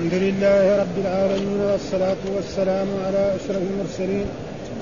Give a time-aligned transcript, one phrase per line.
[0.00, 4.26] الحمد لله رب العالمين والصلاة والسلام على أشرف المرسلين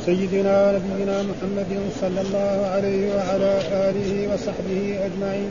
[0.07, 3.53] سيدنا ونبينا محمد صلى الله عليه وعلى
[3.89, 5.51] آله وصحبه أجمعين.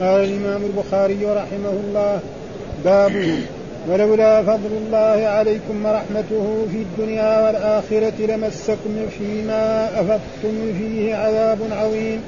[0.00, 2.20] قال الإمام البخاري رحمه الله
[2.84, 3.12] باب
[3.88, 12.20] ولولا فضل الله عليكم ورحمته في الدنيا والآخرة لمسكم فيما أفضتم فيه عذاب عظيم.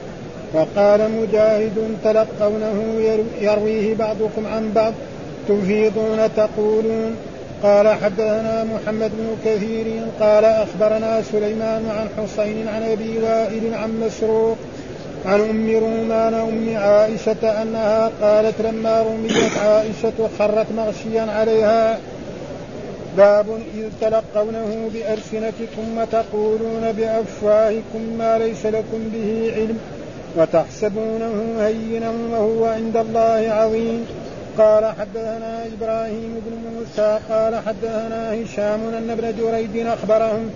[0.54, 2.78] وقال مجاهد تلقونه
[3.40, 4.92] يرويه بعضكم عن بعض.
[5.48, 7.16] تفيضون تقولون؟
[7.62, 9.86] قال حدثنا محمد بن كثير
[10.20, 14.56] قال أخبرنا سليمان عن حسين عن أبي وائل عن مسروق
[15.26, 21.98] عن أم رومان أم عائشة أنها قالت لما رميت عائشة خرت مغشيا عليها.
[23.16, 29.78] باب إذ تلقونه بألسنتكم وتقولون بأفواهكم ما ليس لكم به علم
[30.36, 34.06] وتحسبونه هينا وهو عند الله عظيم.
[34.58, 40.50] قال حدثنا إبراهيم بن موسى قال حدثنا هشام أن ابن جريج اخبرهم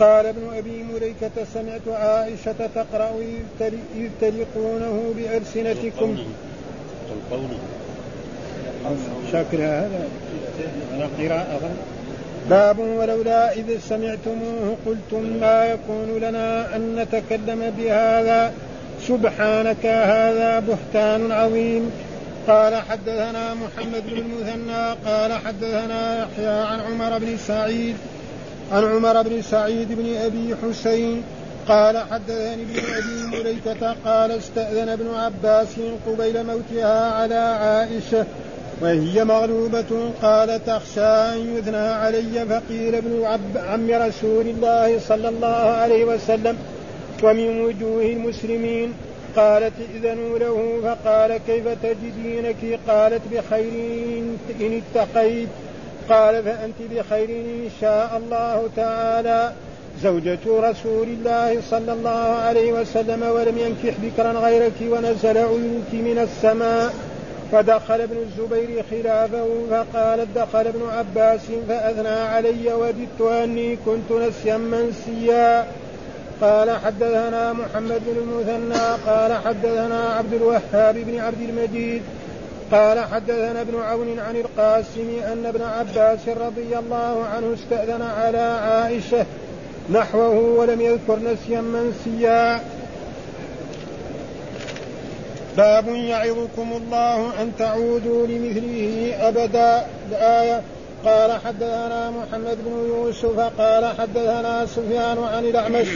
[0.00, 3.10] قال ابن أبي مليكة سمعت عائشة تقرأ
[3.96, 6.16] اذ تلقونه بألسنتكم.
[7.08, 7.58] تلقونه
[9.62, 10.08] هذا.
[11.18, 11.70] قراءة.
[12.50, 18.52] باب ولولا إذ سمعتموه قلتم ما يكون لنا أن نتكلم بهذا.
[19.08, 21.90] سبحانك هذا بهتان عظيم.
[22.48, 27.96] قال حدثنا محمد بن المثنى قال حدثنا يحيى عن عمر بن سعيد
[28.72, 31.22] عن عمر بن سعيد بن أبي حسين
[31.68, 35.68] قال حدثني ابن أبي مليكة قال استأذن ابن عباس
[36.06, 38.26] قبيل موتها على عائشة
[38.82, 46.04] وهي مغلوبة قال تخشى أن يثنى علي فقيل ابن عم رسول الله صلى الله عليه
[46.04, 46.56] وسلم
[47.22, 48.94] ومن وجوه المسلمين.
[49.38, 53.72] قالت إذنوا له فقال كيف تجدينك قالت بخير
[54.60, 55.48] إن اتقيت؟
[56.08, 59.52] قال فأنت بخير إن شاء الله تعالى.
[60.02, 66.94] زوجة رسول الله صلى الله عليه وسلم ولم ينكح بكرا غيرك ونزل عينك من السماء.
[67.52, 75.66] فدخل ابن الزبير خلافه فقالت دخل ابن عباس فأثنى علي وددت أني كنت نسيا منسيا.
[76.40, 82.02] قال حدثنا محمد بن المثنى قال حدثنا عبد الوهاب بن عبد المجيد
[82.72, 89.26] قال حدثنا ابن عون عن القاسم أن ابن عباس رضي الله عنه استأذن على عائشة
[89.90, 92.60] نحوه ولم يذكر نسيا منسيا.
[95.56, 99.86] باب يعظكم الله أن تعودوا لمثله أبدا.
[100.10, 100.62] الآية
[101.04, 105.88] قال حدثنا محمد بن يوسف قال حدثنا سفيان عن الأعمش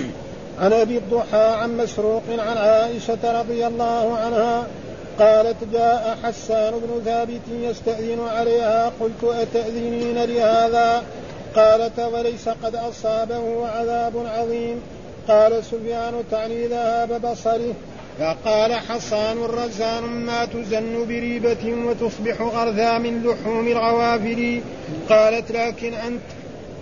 [0.60, 4.66] عن أبي الضحى عن مسروق عن عائشة رضي الله عنها
[5.18, 11.02] قالت جاء حسان بن ثابت يستأذن عليها قلت أتأذنين لهذا؟
[11.56, 14.82] قالت وليس قد أصابه عذاب عظيم.
[15.28, 17.74] قال سفيان تعني ذهاب بصره.
[18.18, 24.60] فقال حصان رزان ما تزن بريبة وتصبح غرذا من لحوم الغوافل.
[25.08, 26.22] قالت لكن أنت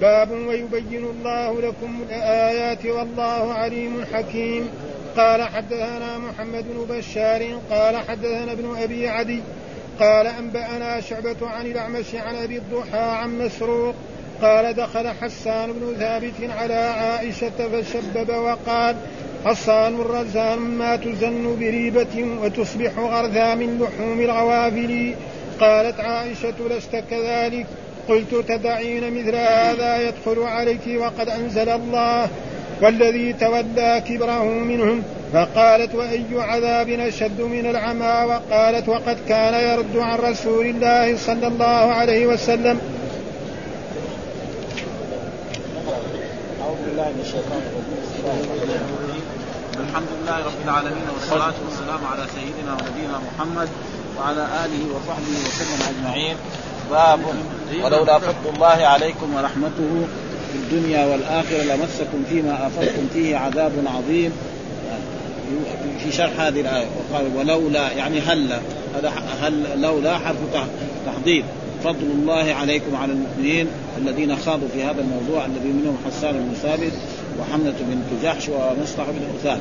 [0.00, 4.69] باب ويبين الله لكم الآيات والله عليم حكيم.
[5.16, 9.41] قال حدثنا محمد بن بشار قال حدثنا ابن أبي عدي
[10.00, 13.94] قال أنبأنا شعبة عن الأعمش عن أبي الضحى عن مسروق
[14.43, 18.97] قال دخل حسان بن ثابت على عائشة فشبب وقال
[19.44, 25.15] حصان الرزان ما تزن بريبة وتصبح غرذا من لحوم الغوافل.
[25.60, 27.66] قالت عائشة لست كذلك.
[28.09, 32.28] قلت تدعين مثل هذا يدخل عليك وقد أنزل الله
[32.83, 35.03] والذي تولى كبره منهم.
[35.33, 41.94] فقالت وأي عذاب أشد من العمى؟ وقالت وقد كان يرد عن رسول الله صلى الله
[41.94, 42.81] عليه وسلم.
[46.62, 49.22] أعوذ بالله من الشيطان الرجيم.
[49.81, 53.69] الحمد لله رب العالمين والصلاة والسلام على سيدنا ونبينا محمد
[54.19, 56.37] وعلى آله وصحبه وسلم أجمعين.
[56.91, 57.21] باب
[57.84, 60.07] ولولا فضل الله عليكم ورحمته
[60.53, 64.33] في الدنيا والآخرة لمسكم فيما أفضتم فيه عذاب عظيم.
[66.04, 68.60] في شرح هذه الآية وقال ولولا يعني هلا
[68.97, 70.37] هذا هل لولا حرف
[71.07, 71.45] تحضير.
[71.84, 73.66] فضل الله عليكم على المؤمنين
[73.98, 76.93] الذين خاضوا في هذا الموضوع الذي منهم حسان بن ثابت
[77.41, 79.60] وحملة بنت جحش ومصطح بن عثمان.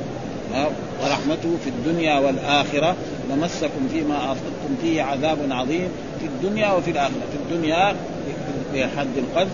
[1.03, 2.95] ورحمته في الدنيا والآخرة
[3.29, 5.87] لمسكم فيما أفضتم فيه عذاب عظيم
[6.19, 7.11] في الدنيا وفي الآخرة.
[7.31, 7.95] في الدنيا
[8.73, 9.51] بحد القذف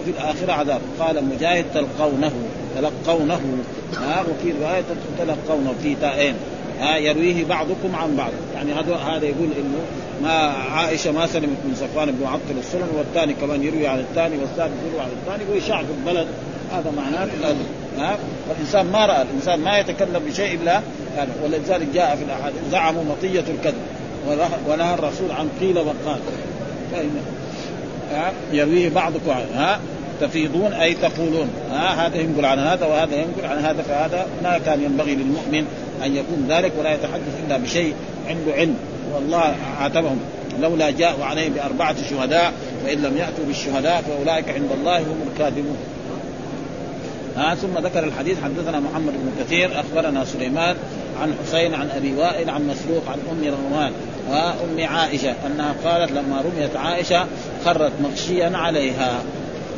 [0.00, 0.80] وفي الآخرة عذاب.
[1.00, 2.32] قال مجاهد تلقونه
[2.76, 3.40] تلقونه.
[4.30, 4.84] وفي رواية
[5.18, 6.34] تلقونه في تائين.
[6.80, 8.30] يرويه بعضكم عن بعض.
[8.54, 9.78] يعني هذا هذا يقول إنه
[10.22, 10.32] ما
[10.74, 15.00] عائشة ما سلمت من صفوان بن معطل السنن والثاني كمان يروي عن الثاني والثالث يروي
[15.00, 16.26] عن الثاني ويشاع في البلد.
[16.72, 17.24] هذا معناه
[17.98, 18.18] ها
[18.48, 20.80] والإنسان ما رأى الإنسان ما يتكلم بشيء إلا
[21.16, 23.82] يعني ولذلك جاء في الأحاديث زعموا مطية الكذب
[24.68, 26.20] ونهى الرسول عن قيل وقال.
[28.52, 29.80] يرويه بعضكم ها؟
[30.20, 31.50] تفيضون أي تقولون.
[31.72, 34.26] ها؟ هذا ينقل عن هذا وهذا ينقل عن هذا فهذا.
[34.42, 35.66] ما كان ينبغي للمؤمن
[36.04, 37.94] أن يكون ذلك ولا يتحدث إلا بشيء
[38.28, 38.76] عنده علم.
[39.14, 40.20] والله عاتبهم
[40.60, 42.52] لولا جاءوا عليهم بأربعة شهداء
[42.84, 45.76] فإن لم يأتوا بالشهداء فأولئك عند الله هم الكاذبون.
[47.38, 50.76] ها ثم ذكر الحديث حدثنا محمد بن كثير أخبرنا سليمان
[51.22, 53.92] عن حسين عن أبي وائل عن مسروق عن أم رومان
[54.30, 57.26] وام عائشة أنها قالت لما رميت عائشة
[57.64, 59.22] خرت مغشيا عليها.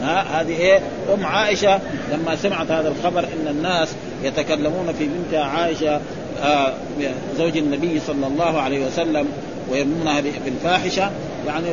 [0.02, 0.80] ها هذه إيه؟
[1.14, 1.80] أم عائشة
[2.12, 3.88] لما سمعت هذا الخبر إن الناس
[4.22, 6.00] يتكلمون في بنتها عائشة
[6.42, 6.72] آه
[7.38, 9.26] زوج النبي صلى الله عليه وسلم
[9.70, 11.10] ويرمونها بالفاحشة.
[11.46, 11.66] يعني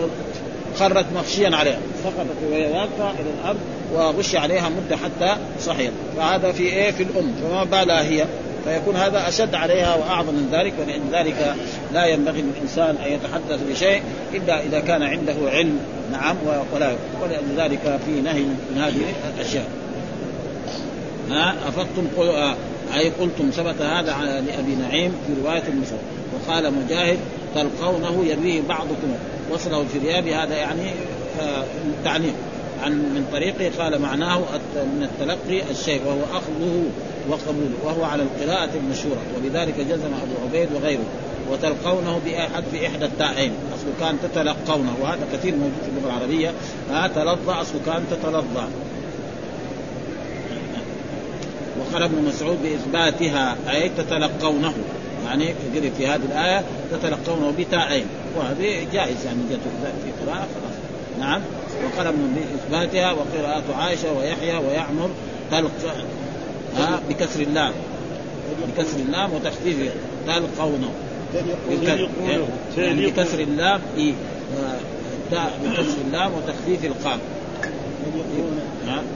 [0.79, 1.79] خرت مغشيا عليها.
[2.03, 3.59] سقطت وهي واقفه إلى الأرض
[3.93, 5.91] وغش عليها مدة حتى صحيت.
[6.17, 7.33] فهذا في إيه؟ في الأم.
[7.43, 8.25] فما بالها هي؟
[8.65, 11.55] فيكون هذا أشد عليها وأعظم من ذلك ولذلك
[11.93, 14.01] لا ينبغي للإنسان أن يتحدث بشيء
[14.33, 15.79] إلا إذا كان عنده علم.
[16.11, 16.35] نعم
[16.73, 18.95] ولا ولذلك في نهي من هذه
[19.35, 19.65] الأشياء.
[21.29, 22.07] ها؟ أفضتم
[22.95, 25.99] أي قلتم ثبت هذا لأبي نعيم في رواية المسلم
[26.33, 27.17] وقال مجاهد
[27.55, 29.15] تلقونه يرويه بعضكم.
[29.51, 30.91] وصله في الرياب هذا يعني
[31.97, 32.33] التعليم
[32.83, 34.39] عن من طريقه قال معناه
[34.75, 36.83] من التلقي الشيء وهو أخذه
[37.29, 41.05] وقبوله وهو على القراءة المشهورة ولذلك جزم أبو عبيد وغيره
[41.51, 46.51] وتلقونه بأحد في إحدى التائين أصله كان تتلقونه وهذا كثير موجود في اللغة العربية.
[46.91, 48.67] ها تلظى أصله كان تتلظى.
[51.79, 54.73] وقال ابن مسعود بإثباتها أي تتلقونه.
[55.25, 55.53] يعني
[55.97, 58.05] في هذه الآية تتلقونه بتائين
[58.37, 59.61] وهذه جائز يعني جاءت
[60.05, 60.75] في قراءة خلاص.
[61.19, 61.41] نعم.
[61.85, 65.09] وقال ابن بإثباتها وقراءة عائشة ويحيى ويعمر
[65.51, 65.71] تلق
[66.77, 67.71] ها بكسر اللام.
[68.67, 69.77] بكسر اللام وتخفيف
[70.27, 70.89] تلقونه.
[72.77, 74.13] يعني بكسر اللام إيه
[75.65, 77.19] بكسر اللام وتخفيف القاف.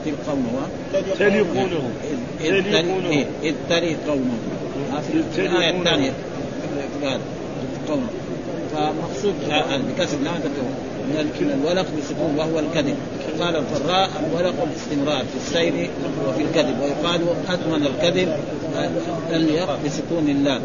[0.04, 0.68] تلقونه.
[1.18, 1.90] تلقونه.
[3.42, 4.38] إذ تلقونه.
[5.34, 6.12] في الآية الثانية.
[7.88, 8.06] قوله
[8.72, 9.34] فمقصود
[9.88, 10.40] بكسر اللام
[11.08, 12.96] من الولق بسكون وهو الكذب.
[13.40, 15.90] قال الفراء الولق الاستمرار في السير
[16.28, 18.36] وفي الكذب ويقال أدمن الكذب
[19.32, 20.62] الليق بسكون اللام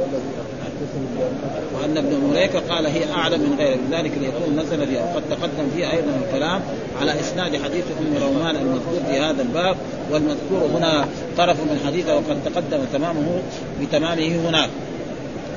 [1.73, 3.77] وأن ابن مليكه قال هي اعلم من غيره.
[3.89, 6.61] لذلك ليكون نزل بها وقد تقدم فيها أيضا الكلام
[7.01, 9.75] على إسناد حديث أم رومان المذكور في هذا الباب
[10.11, 11.07] والمذكور هنا
[11.37, 13.41] طرف من حديثه وقد تقدم تمامه
[13.81, 14.69] بتمامه هناك.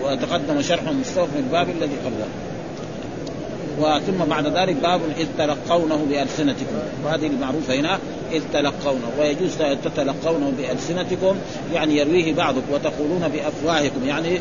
[0.05, 2.29] وتقدم شرح مستوفى الباب الذي قبله.
[3.79, 6.77] وثم بعد ذلك باب إذ تلقونه بألسنتكم.
[7.05, 7.99] وهذه المعروفة هنا
[8.33, 9.11] إذ تلقونه.
[9.19, 9.51] ويجوز
[9.85, 11.37] تتلقونه بألسنتكم
[11.73, 14.41] يعني يرويه بعضكم وتقولون بأفواهكم يعني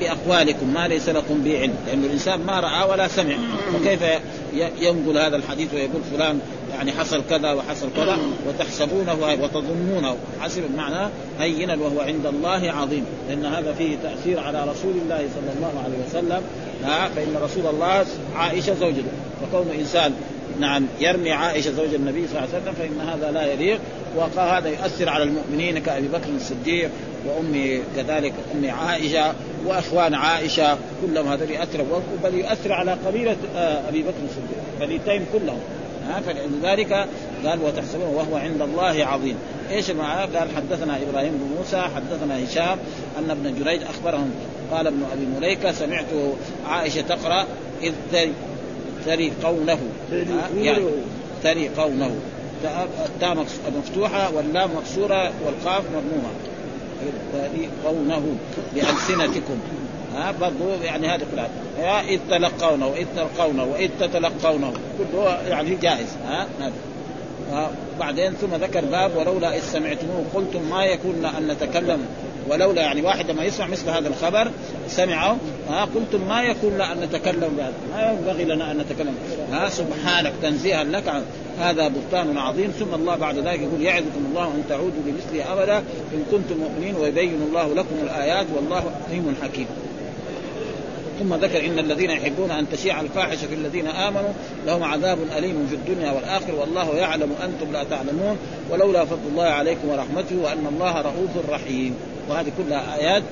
[0.00, 1.74] بأقوالكم ما ليس لكم به علم.
[1.86, 3.36] لأن الإنسان ما رأى ولا سمع.
[3.72, 4.00] فكيف
[4.80, 6.40] ينقل هذا الحديث ويقول فلان
[6.80, 8.18] يعني حصل كذا وحصل كذا
[8.48, 10.16] وتحسبونه وتظنونه.
[10.40, 11.10] حسب المعنى
[11.40, 13.04] هينا وهو عند الله عظيم.
[13.28, 16.42] لأن هذا فيه تأثير على رسول الله صلى الله عليه وسلم.
[16.84, 18.06] ها فإن رسول الله
[18.36, 19.12] عائشة زوجته.
[19.42, 20.14] فكون إنسان
[20.60, 23.80] نعم يرمي عائشة زوج النبي صلى الله عليه وسلم فإن هذا لا يليق.
[24.16, 26.90] وهذا يؤثر على المؤمنين كأبي بكر الصديق
[27.26, 29.34] وأم كذلك أم عائشة
[29.66, 31.84] وأخوان عائشة كلهم هذول يؤثر
[32.24, 35.60] بل يؤثر على قبيلة آه، أبي بكر الصديق قبيلتين كلهم.
[36.10, 37.06] ها فلذلك
[37.46, 39.36] قال وتحسبونه وهو عند الله عظيم.
[39.70, 42.78] إيش المعنى؟ قال حدثنا إبراهيم بن موسى حدثنا هشام
[43.18, 44.30] أن ابن جريج أخبرهم.
[44.72, 46.06] قال ابن أبي مليكة سمعت
[46.68, 47.46] عائشة تقرأ
[47.82, 47.92] إذ
[49.06, 49.78] تري قونه
[50.56, 50.84] يعني
[51.42, 52.10] تري قونه
[53.06, 53.46] التاء
[53.78, 56.30] مفتوحة واللام مكسورة والقاف مضمومه
[57.32, 58.36] تري قونه
[58.74, 59.58] بألسنتكم.
[60.16, 64.72] ها برضو يعني هذه كلها إذ تلقونه وإذ تلقونه وإذ تتلقونه.
[64.98, 66.46] كله يعني جائز ها
[68.00, 72.06] بعدين ثم ذكر باب ولولا إذ سمعتموه قلتم ما يكون أن نتكلم.
[72.48, 74.50] ولولا يعني واحد لما يسمع مثل هذا الخبر
[74.88, 75.36] سمعه
[75.68, 77.72] ها قلتم ما يكون لنا أن نتكلم بهذا.
[77.92, 79.14] ما ينبغي لنا أن نتكلم.
[79.52, 81.22] ها سبحانك تنزيها لك.
[81.60, 82.70] هذا بهتان عظيم.
[82.70, 85.78] ثم الله بعد ذلك يقول يعظكم الله أن تعودوا لمثله أبدا.
[86.14, 89.66] إن كنتم مؤمنين ويبين الله لكم الآيات والله عليم حكيم.
[91.20, 94.32] ثم ذكر إن الذين يحبون أن تشيع الفاحشة في الذين آمنوا
[94.66, 98.38] لهم عذاب أليم في الدنيا والآخرة والله يعلم أنتم لا تعلمون
[98.70, 101.94] ولولا فضل الله عليكم ورحمته وأن الله رؤوف رحيم.
[102.28, 103.22] وهذه كلها آيات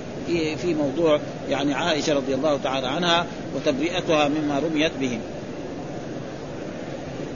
[0.56, 3.26] في موضوع يعني عائشة رضي الله تعالى عنها
[3.56, 5.18] وتبرئتها مما رميت به.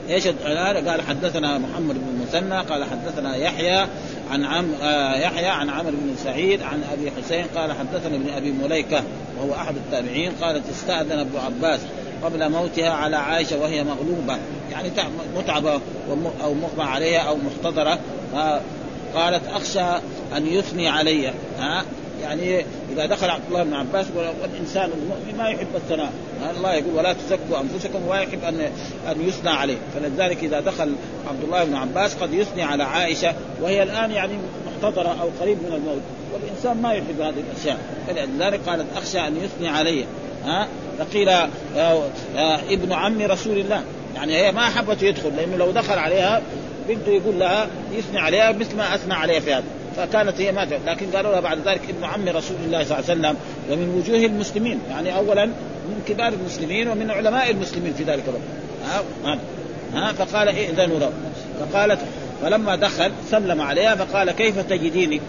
[0.09, 3.87] إيش قال حدثنا محمد بن المثنى قال حدثنا يحيى
[4.31, 8.51] عن عم آه يحيى عن عمرو بن سعيد عن أبي حسين قال حدثنا ابن أبي
[8.51, 9.03] مليكة
[9.37, 11.79] وهو أحد التابعين قالت استأذن ابن عباس
[12.23, 14.37] قبل موتها على عائشة وهي مغلوبة.
[14.71, 14.89] يعني
[15.37, 15.81] متعبة
[16.43, 17.99] أو مغمى عليها أو محتضره
[19.15, 20.01] قالت أخشى
[20.37, 21.27] أن يثني علي.
[21.59, 21.83] ها؟
[22.21, 26.11] يعني إذا دخل عبد الله بن عباس والإنسان المؤمن ما يحب الثناء.
[26.57, 28.59] الله يقول ولا تزكوا أنفسكم ولا يحب ان
[29.11, 29.77] أن يثنى عليه.
[29.95, 30.95] فلذلك إذا دخل
[31.29, 34.33] عبد الله بن عباس قد يثني على عائشة وهي الآن يعني
[34.67, 36.01] محتضره أو قريب من الموت.
[36.33, 37.77] والإنسان ما يحب هذه الأشياء.
[38.07, 40.05] فلذلك قالت أخشى أن يثني علي.
[40.45, 40.67] ها؟
[40.99, 43.83] فقيل آه، آه، ابن عم رسول الله.
[44.15, 46.41] يعني هي ما حبت يدخل لأنه لو دخل عليها
[46.89, 49.63] بده يقول لها يثني عليها مثل ما أثنى عليها في هذا.
[49.97, 53.19] فكانت هي ما لكن قالوا لها بعد ذلك ابن عم رسول الله صلى الله عليه
[53.19, 53.35] وسلم
[53.71, 54.79] ومن وجوه المسلمين.
[54.89, 59.03] يعني اولا من كبار المسلمين ومن علماء المسلمين في ذلك الوقت.
[59.23, 59.39] ها
[59.93, 61.11] ها فقال ائذنوا له
[61.59, 61.99] فقالت
[62.41, 65.21] فلما دخل سلم عليها فقال كيف تجديني؟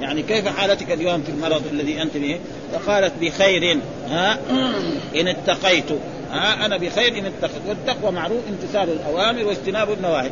[0.00, 2.38] يعني كيف حالتك اليوم في المرض الذي أنت به؟
[2.72, 3.78] فقالت بخير
[4.08, 4.38] ها
[5.20, 5.90] إن اتقيت.
[6.30, 7.62] ها أنا بخير إن اتقيت.
[7.68, 10.30] والتقوى معروف امتثال الأوامر واجتناب النواهي.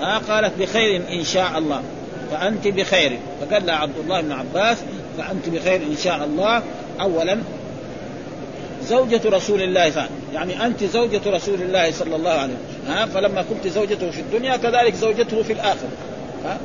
[0.00, 1.82] ها قالت بخير إن شاء الله.
[2.32, 3.18] فأنت بخير.
[3.40, 4.76] فقال لها عبد الله بن عباس
[5.18, 6.62] فأنت بخير إن شاء الله.
[7.00, 7.38] أولا
[8.88, 12.94] زوجة رسول الله صلى يعني أنت زوجة رسول الله صلى الله عليه وسلم.
[12.94, 15.88] ها فلما كنت زوجته في الدنيا كذلك زوجته في الآخرة.
[16.44, 16.58] ها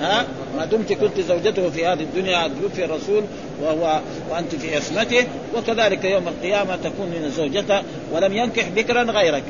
[0.00, 3.24] ها ما دمت كنت زوجته في هذه الدنيا توفي الرسول
[3.62, 4.00] وهو
[4.30, 9.42] وأنت في عصمته وكذلك يوم القيامة تكون من زوجته ولم ينكح بكرا غيرك.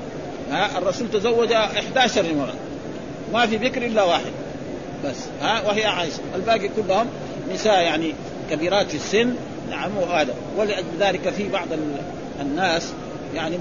[0.50, 2.54] ها الرسول تزوج 11 امرأة.
[3.32, 4.32] ما في بكر إلا واحد.
[5.04, 5.16] بس.
[5.42, 6.20] ها وهي عائشة.
[6.34, 7.06] الباقي كلهم
[7.54, 8.14] نساء يعني
[8.50, 9.34] كبيرات في السن.
[9.70, 10.34] نعم وهذا.
[10.56, 11.68] ولذلك في بعض
[12.40, 12.92] الناس
[13.34, 13.58] يعني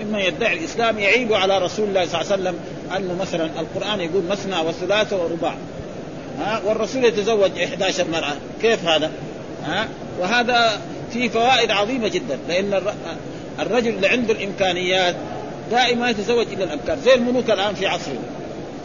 [0.00, 2.58] ممن يدعي الإسلام يعيب على رسول الله صلى الله عليه وسلم
[2.96, 5.54] أنه مثلا القرآن يقول مثنى وثلاثه ورباع.
[6.40, 8.36] ها والرسول يتزوج 11 مرأة.
[8.62, 9.10] كيف هذا؟
[9.64, 9.88] ها
[10.20, 10.80] وهذا
[11.12, 12.38] فيه فوائد عظيمة جدا.
[12.48, 12.82] لأن
[13.60, 15.16] الرجل اللي عنده الإمكانيات
[15.70, 16.98] دائما يتزوج إلى الأبكار.
[17.04, 18.37] زي الملوك الآن في عصرنا.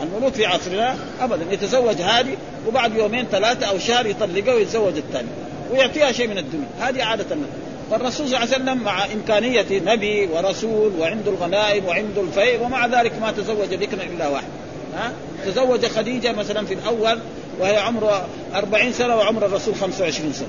[0.04, 1.54] الملوك في عصرنا ابدا.
[1.54, 5.28] يتزوج هذه وبعد يومين ثلاثة أو شهر يطلقها ويتزوج الثاني
[5.72, 6.68] ويعطيها شيء من الدنيا.
[6.80, 7.50] هذه عادة الناس.
[7.92, 13.12] فالرسول صلى الله عليه وسلم مع إمكانية نبي ورسول وعنده الغنائم وعنده الفيء ومع ذلك
[13.22, 14.48] ما تزوج بكرا إلا واحد.
[14.96, 15.12] ها؟
[15.46, 17.20] تزوج خديجة مثلا في الأول
[17.60, 20.48] وهي عمره أربعين سنة وعمر الرسول خمسة وعشرين سنة.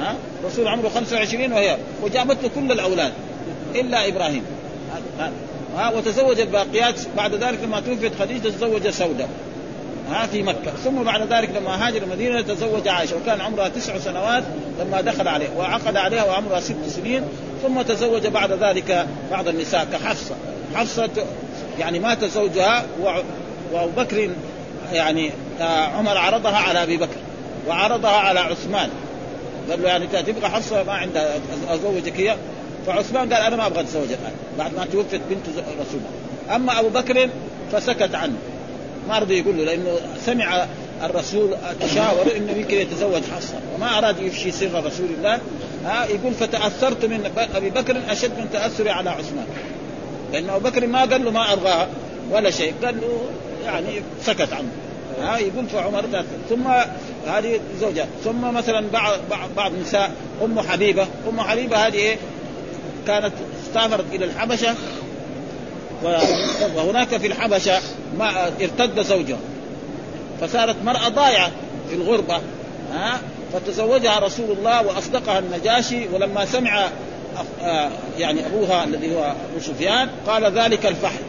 [0.00, 3.12] ها؟ الرسول عمره خمسة وعشرين وهي وجابت له كل الأولاد
[3.74, 4.42] إلا إبراهيم.
[5.18, 5.32] ها
[5.76, 9.26] ها وتزوج الباقيات بعد ذلك لما توفيت خديجة تزوج سودة
[10.10, 10.70] ها في مكة.
[10.84, 14.44] ثم بعد ذلك لما هاجر المدينة تزوج عائشة وكان عمرها تسع سنوات
[14.80, 17.22] لما دخل عليه وعقد عليها وعمرها ست سنين
[17.62, 20.34] ثم تزوج بعد ذلك بعض النساء كحفصة.
[20.74, 21.10] حفصة
[21.78, 22.84] يعني مات زوجها
[23.72, 24.30] وأبو بكر
[24.92, 27.16] يعني آه، عمر عرضها على أبي بكر
[27.68, 28.90] وعرضها على عثمان.
[29.70, 31.34] قال له يعني تبقى حفصة ما عندها
[31.68, 32.36] أزوجك هي؟
[32.86, 36.56] فعثمان قال أنا ما أبغى أتزوج الآن بعد ما توفت بنت رسول الله.
[36.56, 37.28] أما أبو بكر
[37.72, 38.36] فسكت عنه.
[39.08, 40.66] ما رضي يقول له لأنه سمع
[41.04, 45.38] الرسول تشاور إنه يمكن يتزوج حفصه وما أراد يفشي سر رسول الله.
[45.84, 49.46] ها يقول فتأثرت من أبي بكر أشد من تأثري على عثمان.
[50.32, 51.88] لأن أبو بكر ما قال له ما ابغاها
[52.30, 53.20] ولا شيء قال له
[53.64, 54.68] يعني سكت عنه.
[55.22, 56.04] ها يقول فعمر
[56.50, 56.66] ثم
[57.26, 59.18] هذه زوجة ثم مثلا بعض
[59.56, 60.12] بعض النساء
[60.44, 61.06] أم حبيبة.
[61.28, 62.16] أم حبيبة هذه إيه؟
[63.08, 63.32] كانت
[63.74, 64.74] سافرت إلى الحبشة
[66.76, 67.80] وهناك في الحبشة
[68.18, 69.38] ما ارتد زوجها.
[70.40, 71.50] فصارت مرأة ضايعة
[71.88, 72.40] في الغربة
[72.92, 73.20] ها
[73.52, 76.88] فتزوجها رسول الله وأصدقها النجاشي ولما سمع
[77.62, 81.22] آه، يعني أبوها الذي هو أبو سفيان قال ذلك الفحل.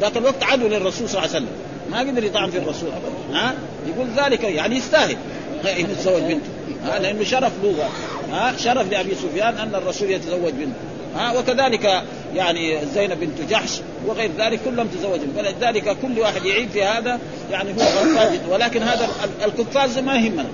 [0.00, 1.56] ذاك الوقت عدو للرسول صلى الله عليه وسلم.
[1.90, 3.54] ما قدر يطعن في الرسول ابدا ها
[3.86, 5.16] يقول ذلك يعني يستاهل.
[5.64, 6.50] يتزوج بنته
[6.84, 7.88] ها لأنه شرف له
[8.32, 10.91] ها شرف لأبي سفيان أن الرسول يتزوج بنته.
[11.16, 12.02] ها وكذلك
[12.34, 17.18] يعني زينب بنت جحش وغير ذلك كلهم تزوجوا فلذلك كل واحد يعيب في هذا
[17.50, 19.08] يعني هو غلطان ولكن هذا
[19.44, 20.46] الكفار ما يهمنا.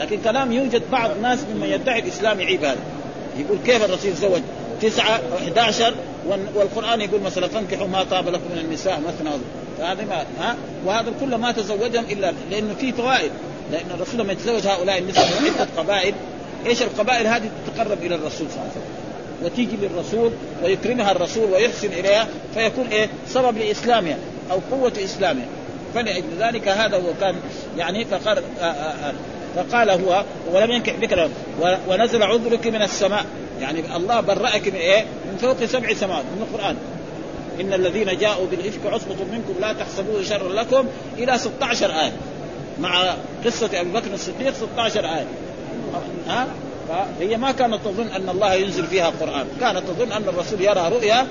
[0.00, 2.80] لكن كلام يوجد بعض ناس ممن يدعي الإسلام يعيب هذا.
[3.38, 4.40] يقول كيف الرسول تزوج؟
[4.82, 5.94] تسعة أو 11
[6.54, 9.30] والقرآن يقول مثلا فانكحوا ما طاب لكم من النساء مثنى
[9.78, 13.30] فهذا ما ها؟ وهذا كله ما تزوجهم إلا لأنه في فوائد.
[13.72, 16.14] لأن الرسول لما يتزوج هؤلاء النساء من عدة قبائل.
[16.66, 19.05] إيش القبائل هذه تتقرب إلى الرسول صلى الله عليه وسلم؟
[19.44, 20.30] وتيجي للرسول
[20.64, 24.16] ويكرمها الرسول ويحسن إليها فيكون إيه؟ سبب لإسلامها
[24.50, 25.46] أو قوة إسلامها.
[25.94, 27.34] فلأجل ذلك هذا هو كان
[27.76, 29.14] يعني فقال آآ آآ
[29.56, 31.30] فقال هو ولم ينكح بكرا
[31.88, 33.24] ونزل عذرك من السماء.
[33.60, 36.76] يعني الله برأك من إيه؟ من فوق سبع سماوات من القرآن.
[37.60, 40.86] إن الذين جاءوا بالإفك عصبة منكم لا تحسبوه شرا لكم
[41.18, 42.12] إلى 16 آية
[42.80, 43.14] مع
[43.44, 45.26] قصة أبي بكر الصديق 16 آية.
[46.28, 46.46] ها؟
[46.88, 51.26] فهي ما كانت تظن أن الله ينزل فيها قرآن كانت تظن أن الرسول يرى رؤيا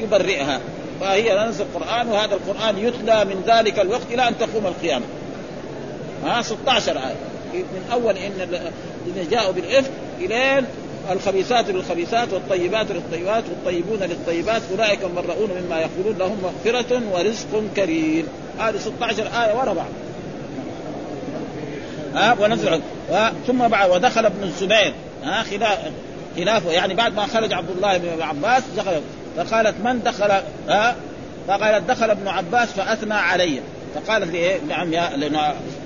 [0.00, 0.60] يبرئها.
[1.00, 5.04] فهي نزل القرآن وهذا القرآن يتلى من ذلك الوقت إلى أن تقوم القيامة.
[6.24, 7.14] ها 16 آية.
[7.54, 10.64] من أول إن الذين جاءوا بالإفك إلى
[11.10, 14.62] الخبيثات للخبيثات والطيبات للطيبات والطيبون للطيبات.
[14.70, 18.28] أولئك المبرؤون مما يقولون لهم مغفرة ورزق كريم.
[18.58, 19.88] هذه 16 آية ورا بعض.
[22.18, 22.80] ها ونزل
[23.46, 24.94] ثم بعد ودخل ابن الزبير.
[25.24, 25.78] ها خلاف
[26.36, 26.70] خلافه.
[26.70, 29.00] يعني بعد ما خرج عبد الله بن عباس دخل
[29.36, 30.30] فقالت من دخل؟
[30.68, 30.96] ها
[31.48, 33.60] فقالت دخل ابن عباس فأثنى علي.
[33.94, 35.36] فقالت لي إيه؟ نعم يا لأن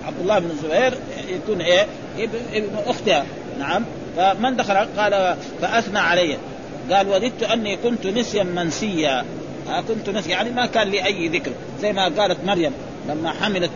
[0.06, 0.94] عبد الله بن الزبير
[1.28, 1.86] يكون إيه؟
[2.52, 3.24] ابن أختها.
[3.58, 3.84] نعم.
[4.16, 6.38] فمن دخل؟ قال فأثنى علي.
[6.90, 9.24] قال وددت أني كنت نسيا منسيا.
[9.88, 10.30] كنت نسيا.
[10.30, 11.50] يعني ما كان لي أي ذكر.
[11.80, 12.72] زي ما قالت مريم
[13.08, 13.70] لما حملت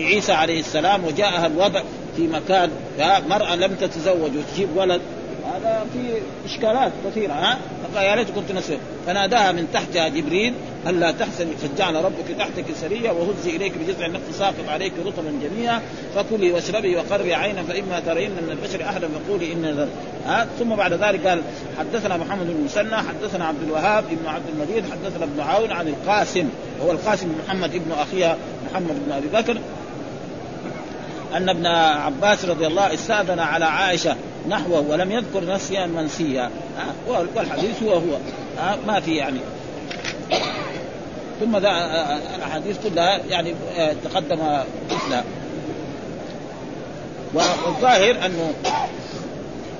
[0.00, 1.82] بعيسى عليه السلام وجاءها الوضع
[2.16, 2.70] في مكان
[3.28, 5.00] مرأة لم تتزوج وتجيب ولد.
[5.54, 8.78] هذا في إشكالات كثيرة ها؟ فقال يا ريت كنت نسيت.
[9.06, 10.54] فناداها من تحتها جبريل
[10.86, 15.80] الا تحزني؟ قد جعل ربك تحتك سرية وهزي إليك بجذع النخل ساقط عليك رطبا جميعا.
[16.14, 19.88] فكلي واشربي وقربي عينا فإما ترين من البشر أحدا فقولي إن
[20.26, 21.42] ها؟ ثم بعد ذلك قال
[21.78, 26.48] حدثنا محمد بن مسنى حدثنا عبد الوهاب بن عبد المجيد حدثنا ابن عون عن القاسم
[26.82, 28.36] هو القاسم محمد ابن أخيها
[28.70, 29.58] محمد بن أبي بكر
[31.36, 34.16] أن ابن عباس رضي الله استأذن على عائشة
[34.48, 36.50] نحوه ولم يذكر نسيا منسيا.
[37.36, 38.18] والحديث هو هو.
[38.86, 39.40] ما في يعني.
[41.40, 41.70] ثم ذا
[42.36, 43.54] الأحاديث كلها يعني
[44.04, 44.38] تقدم
[44.90, 45.24] مثلها.
[47.34, 48.52] والظاهر أنه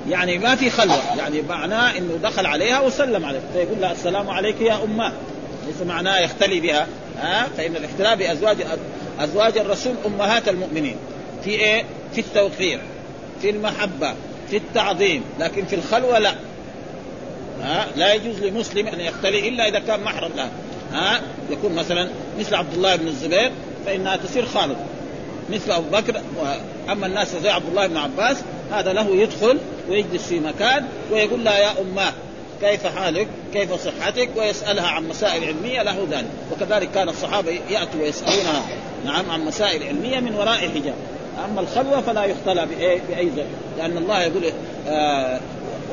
[0.09, 1.17] يعني ما في خلوة.
[1.19, 5.13] يعني معناه إنه دخل عليها وسلم عليها فيقول لها السلام عليك يا اماه
[5.67, 6.87] ليس معناه يختلي بها.
[7.19, 8.57] ها فإن الاختلاف بازواج
[9.21, 10.97] أزواج الرسول أمهات المؤمنين.
[11.45, 12.81] في إيه؟ في التوقير
[13.43, 14.15] في المحبة
[14.51, 16.35] في التعظيم لكن في الخلوة لا.
[17.63, 20.51] ها؟ لا يجوز لمسلم أن يختلي إلا إذا كان محرم له.
[20.93, 23.53] ها؟ يكون مثلا مثل عبد الله بن الزبير
[23.87, 24.77] فإنها تصير خالد.
[25.51, 26.21] مثل أبو بكر
[26.91, 28.37] اما الناس زي عبد الله بن عباس
[28.73, 32.13] هذا له يدخل ويجلس في مكان ويقول لها يا اماه
[32.61, 38.63] كيف حالك؟ كيف صحتك؟ ويسألها عن مسائل علمية له ذلك، وكذلك كان الصحابة يأتوا ويسألونها
[39.05, 40.95] نعم عن مسائل علمية من وراء حجاب،
[41.45, 42.67] أما الخلوة فلا يختلى
[43.09, 43.45] باي زوج.
[43.79, 44.43] لأن الله يقول
[44.89, 45.41] آه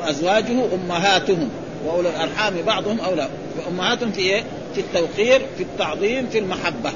[0.00, 1.50] وازواجه أمهاتهم
[1.86, 3.28] وأولو الأرحام بعضهم أولى.
[3.68, 6.92] امهاتهم في إيه؟ في التوقير في التعظيم في المحبة.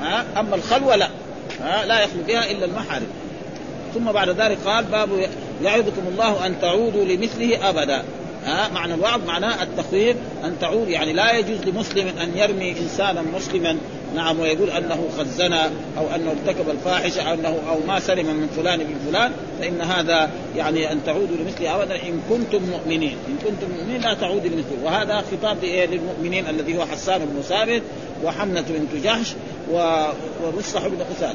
[0.00, 1.08] ها؟ أما الخلوة لا.
[1.62, 3.06] ها؟ لا يخلو بها إلا المحارم.
[3.94, 5.08] ثم بعد ذلك قال باب
[5.62, 8.02] يعظكم الله أن تعودوا لمثله أبدا.
[8.44, 10.88] ها؟ معنى الوعظ معناه التخويف أن تعود.
[10.88, 13.78] يعني لا يجوز لمسلم أن يرمي إنسانا مسلما
[14.16, 15.62] نعم ويقول أنه قد زنى
[15.98, 20.30] أو أنه ارتكب الفاحشة أو انه أو ما سلم من فلان من فلان فإن هذا
[20.56, 21.74] يعني أن تعودوا لمثله.
[21.74, 24.84] ابدا ان كنتم مؤمنين إن كنتم مؤمنين لا تعودوا لمثله.
[24.84, 27.82] وهذا خطاب للمؤمنين الذي هو حسان بن ثابت
[28.24, 29.34] وحمنة بنت جحش
[29.72, 31.34] ومصطح بن قتال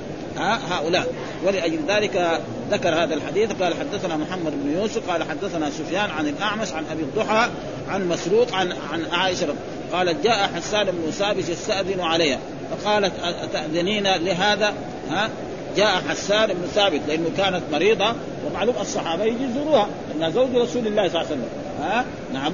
[0.69, 1.07] هؤلاء.
[1.45, 2.41] ولأجل ذلك
[2.71, 3.51] ذكر هذا الحديث.
[3.61, 7.49] قال حدثنا محمد بن يوسف قال حدثنا سفيان عن الأعمش عن أبي الضحى
[7.89, 9.47] عن مسروق عن عن عائشة
[9.93, 12.39] قالت جاء حسان بن ثابت يستأذن عليها.
[12.71, 14.73] فقالت أتأذنين لهذا؟
[15.09, 15.29] ها؟
[15.77, 21.09] جاء حسان بن ثابت لأنه كانت مريضة ومعلوم الصحابة يجي يزوروها إنها زوج رسول الله
[21.09, 21.47] صلى الله عليه وسلم.
[21.81, 22.53] ها؟ نعم.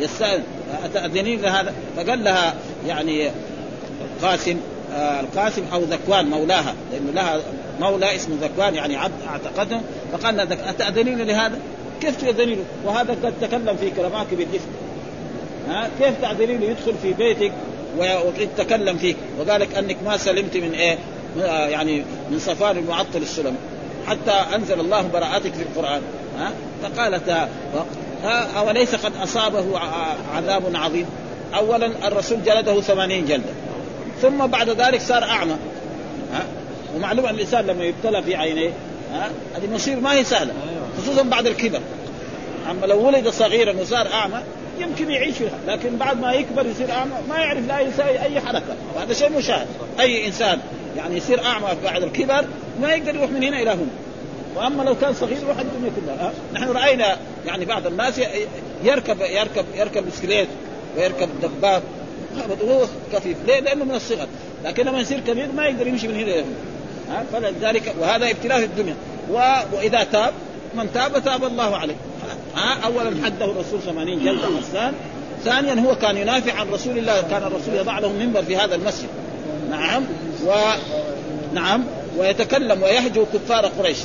[0.00, 0.42] يستأذن.
[0.84, 2.54] أتأذنين لهذا؟ فقال لها
[2.86, 3.30] يعني
[4.00, 4.56] القاسم
[4.94, 7.40] آه القاسم أو ذكوان مولاها لأنه لها
[7.80, 9.80] مولى اسمه ذكوان يعني عبد اعتقده
[10.12, 11.58] فقال لها أتأذنين لهذا؟
[12.00, 14.68] كيف تأذنين؟ وهذا قد تكلم في كلامك بالإثم
[15.68, 17.52] ها كيف تأذنين يدخل في بيتك
[17.98, 20.98] ويتكلم فيك؟ وذلك أنك ما سلمت من إيه؟
[21.46, 23.56] يعني من صفان المعطل السلم.
[24.06, 26.02] حتى أنزل الله براءتك في القرآن.
[26.38, 26.52] ها؟
[26.82, 27.48] فقالت
[28.56, 29.78] أوليس قد أصابه
[30.34, 31.06] عذاب عظيم؟
[31.54, 33.52] أولا الرسول جلده ثمانين جلدة.
[34.22, 35.56] ثم بعد ذلك صار أعمى.
[36.32, 36.42] ها؟
[36.96, 38.70] ومعلوم أن الإنسان لما يبتلى في عينيه
[39.12, 40.52] ها؟ هذه مصير ما هي سهلة
[40.98, 41.80] خصوصا بعد الكبر.
[42.70, 44.42] أما لو ولد صغيرا وصار أعمى
[44.80, 48.76] يمكن يعيش فيها لكن بعد ما يكبر يصير أعمى ما يعرف لا يسوي أي حركة.
[48.96, 49.66] وهذا شيء مشاهد.
[50.00, 50.60] أي إنسان
[50.96, 52.44] يعني يصير أعمى بعد الكبر
[52.80, 53.90] ما يقدر يروح من هنا إلى هنا.
[54.56, 56.32] وأما لو كان صغير يروح الدنيا كلها.
[56.54, 58.20] نحن رأينا يعني بعض الناس
[58.84, 60.48] يركب يركب يركب بسكليت
[60.96, 61.82] ويركب دباب.
[62.62, 64.26] وهو كفيف ليه؟ لأنه من الصغر.
[64.64, 66.44] لكن لما يصير كبير ما يقدر يمشي من هنا
[67.10, 68.94] ها فلذلك وهذا ابتلاء في الدنيا
[69.72, 70.32] وإذا تاب
[70.74, 71.94] من تاب تاب الله عليه.
[72.56, 74.94] ها؟ اولا حده الرسول 80 جلده حسان
[75.44, 79.08] ثانيا هو كان ينافع عن رسول الله كان الرسول يضع له منبر في هذا المسجد.
[79.70, 80.04] نعم.
[80.46, 80.52] و
[81.54, 81.84] نعم.
[82.16, 83.98] ويتكلم ويهجو كفار قريش.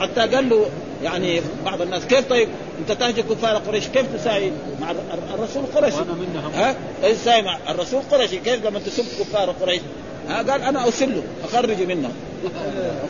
[0.00, 0.66] حتى قال له
[1.02, 2.48] يعني بعض الناس كيف طيب؟
[2.80, 4.94] أنت تهجو كفار قريش كيف تساوي مع
[5.34, 5.96] الرسول قريشي؟
[6.54, 9.80] ها؟ تساوي مع الرسول قريشي؟ كيف لما تسب كفار قريش؟
[10.28, 12.12] ها؟ قال أنا اسله أخرج منهم.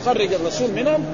[0.01, 1.05] اخرج الرسول منهم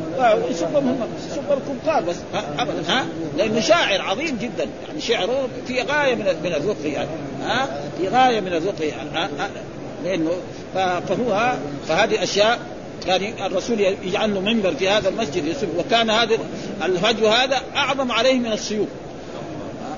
[0.50, 2.16] يسبهم هم يسب الكفار بس.
[2.60, 3.06] أبدا ها؟
[3.38, 7.10] لأنه شاعر عظيم جدا يعني شعره في غاية من من الرقي يعني
[7.42, 9.30] ها؟ في غاية من الرقي يعني ها؟
[10.04, 10.32] لأنه
[10.74, 11.54] فهو
[11.88, 12.60] فهذه أشياء
[13.08, 16.38] يعني الرسول يجعل له منبر في هذا المسجد يسب وكان هذا
[16.86, 18.88] الهجو هذا أعظم عليه من السيوف.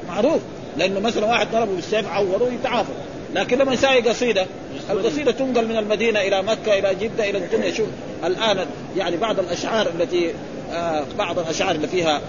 [0.07, 0.41] معروف.
[0.77, 2.91] لأنه مثلا واحد ضربه بالسيف عوره يتعافى.
[3.35, 4.45] لكن لما يساوي قصيدة
[4.89, 7.71] القصيده تنقل من المدينة إلى مكة إلى جدة إلى الدنيا.
[7.71, 7.87] شوف
[8.23, 8.65] الآن
[8.97, 10.33] يعني بعض الأشعار التي
[10.71, 12.21] آه بعض الأشعار اللي فيها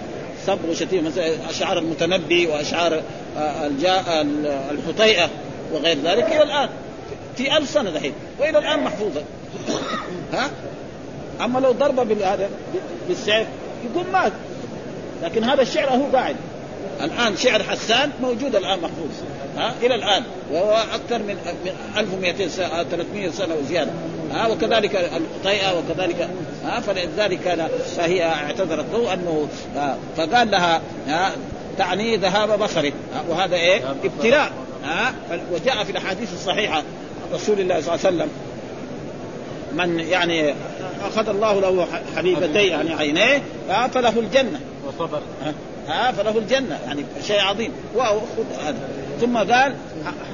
[0.47, 3.03] سب وشتيمة مثلا أشعار المتنبي وأشعار
[3.39, 4.27] آه الجاء
[4.71, 5.29] الحطيئه
[5.73, 6.69] وغير ذلك إلى الآن
[7.37, 9.23] في ألف سنة دحين وإلى الآن محفوظة.
[10.33, 10.51] ها؟
[11.41, 12.03] أما لو ضربة
[13.09, 13.47] بالسيف
[13.85, 14.33] يقول مات.
[15.23, 16.37] لكن هذا الشعر هو قاعد.
[17.01, 19.11] الآن شعر حسان موجود الآن محفوظ
[19.57, 20.23] ها؟ إلى الآن.
[20.53, 21.37] وهو أكثر من
[21.97, 23.91] 1200 سنة 300 سنة وزيادة
[24.33, 26.29] ها؟ وكذلك القطيئه وكذلك
[26.65, 29.49] ها؟ فلذلك كان فهي اعتذرت له أنه
[30.17, 31.33] فقال لها ها؟
[31.79, 32.93] تعني ذهاب بصرك
[33.29, 34.53] وهذا إيه؟ ابتلاء
[34.85, 35.15] ها؟
[35.53, 36.83] وجاء في الأحاديث الصحيحة
[37.35, 38.29] رسول الله صلى الله عليه وسلم
[39.73, 40.55] من يعني
[41.03, 41.87] أخذ الله له
[42.17, 43.43] حبيبتي يعني عينيه
[43.95, 44.61] فله الجنة.
[44.89, 45.21] وصبر.
[45.89, 47.73] ها فله الجنة يعني شيء عظيم.
[48.67, 48.77] هذا.
[49.21, 49.75] ثم قال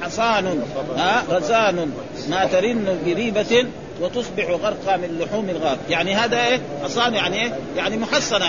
[0.01, 0.63] حصان
[0.97, 1.91] ها غزان
[2.29, 3.65] ما ترن بريبة
[4.01, 8.45] وتصبح غرقا من لحوم الغاب يعني هذا إيه؟ حصان يعني إيه؟ يعني محصنة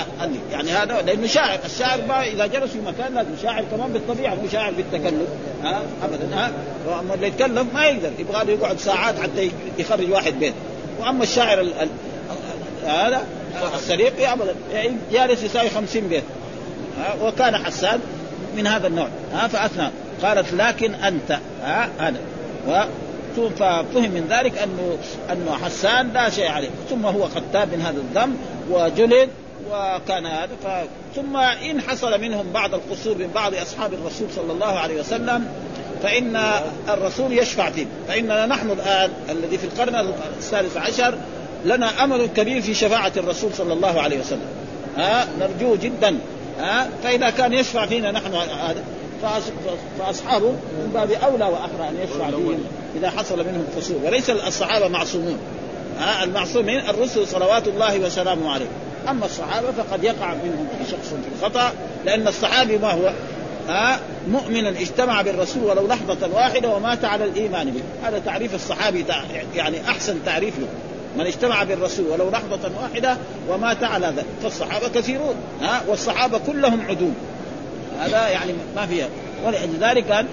[0.52, 4.48] يعني هذا لأنه شاعر الشاعر ما إذا جلس في مكان لازم شاعر كمان بالطبيعة مو
[4.52, 5.26] شاعر بالتكلم.
[5.64, 6.50] ها ابدا ها.
[6.86, 10.54] وأما اللي يتكلم ما يقدر يبغى يقعد ساعات حتى يخرج واحد بيت.
[11.00, 11.88] وأما الشاعر ال ال
[12.86, 13.22] هذا
[13.74, 14.54] السريق ابدا
[15.12, 16.24] جالس يساوي خمسين بيت.
[17.22, 18.00] وكان حسان
[18.56, 19.88] من هذا النوع ها فأثنى.
[20.22, 21.38] قالت لكن أنت.
[21.62, 22.20] ها هذا.
[23.36, 24.98] ففهم من ذلك أنه
[25.32, 26.68] أنه حسان لا شيء عليه.
[26.90, 28.36] ثم هو قد تاب من هذا الذنب
[28.70, 29.28] وجلد
[29.70, 30.50] وكان هذا.
[30.64, 30.66] ف...
[31.16, 35.46] ثم إن حصل منهم بعض القصور من بعض أصحاب الرسول صلى الله عليه وسلم
[36.02, 36.40] فإن
[36.88, 37.86] الرسول يشفع فيه.
[38.08, 41.18] فإننا نحن الآن الذي في القرن الثالث عشر
[41.64, 44.46] لنا أمل كبير في شفاعة الرسول صلى الله عليه وسلم.
[44.96, 46.18] ها نرجوه جدا.
[46.58, 48.82] ها؟ فإذا كان يشفع فينا نحن هذا
[49.98, 52.64] فأصحابه من باب أولى واحرى أن يشفع فيهم
[52.96, 55.38] إذا حصل منهم قصور وليس الصحابة معصومون.
[55.98, 58.66] ها؟ المعصومين الرسل صلوات الله وسلامه عليه.
[59.08, 61.72] أما الصحابة فقد يقع منهم شخص في الخطا
[62.04, 63.12] لأن الصحابي ما هو؟
[63.68, 68.08] ها؟ مؤمنا اجتمع بالرسول ولو لحظة واحدة ومات على الإيمان به.
[68.08, 69.04] هذا تعريف الصحابي
[69.54, 70.68] يعني أحسن تعريف له.
[71.18, 73.16] من اجتمع بالرسول ولو لحظة واحدة
[73.48, 74.26] ومات على ذلك.
[74.42, 77.12] فالصحابة كثيرون ها والصحابة كلهم عدول.
[78.00, 79.08] هذا يعني ما فيها.
[79.46, 80.26] ولذلك قال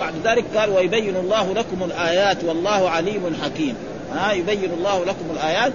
[0.00, 3.74] بعد ذلك قال ويبين الله لكم الآيات والله عليم حكيم.
[4.14, 5.72] ها يبين الله لكم الآيات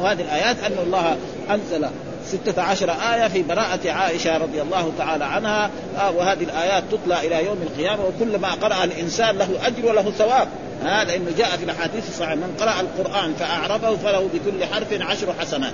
[0.00, 1.16] وهذه الآيات أن الله
[1.50, 1.86] أنزل
[2.26, 5.70] ستة عشر آية في براءة عائشة رضي الله تعالى عنها.
[5.98, 10.48] آه وهذه الآيات تتلى إلى يوم القيامة وكل ما قرأ الإنسان له أجر وله ثواب.
[10.84, 15.72] هذا لأنه جاء في الأحاديث الصحيحة من قرأ القرآن فأعرفه فله بكل حرف عشر حسنات.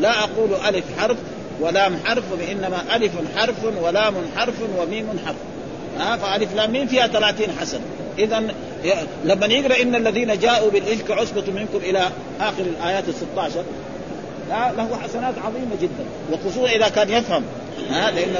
[0.00, 1.16] لا أقول ألف حرف
[1.60, 5.36] ولام حرف وإنما ألف حرف ولام حرف وميم حرف.
[5.98, 7.80] ها فألف لام ميم فيها 30 حسنة
[8.18, 8.42] إذا
[9.24, 12.08] لما يقرأ إن الذين جاءوا بالإفك عصبة منكم إلى
[12.40, 13.64] آخر الآيات ال 16
[14.50, 16.04] له حسنات عظيمة جدا.
[16.32, 17.42] وخصوصا إذا كان يفهم.
[17.90, 18.34] ها لأن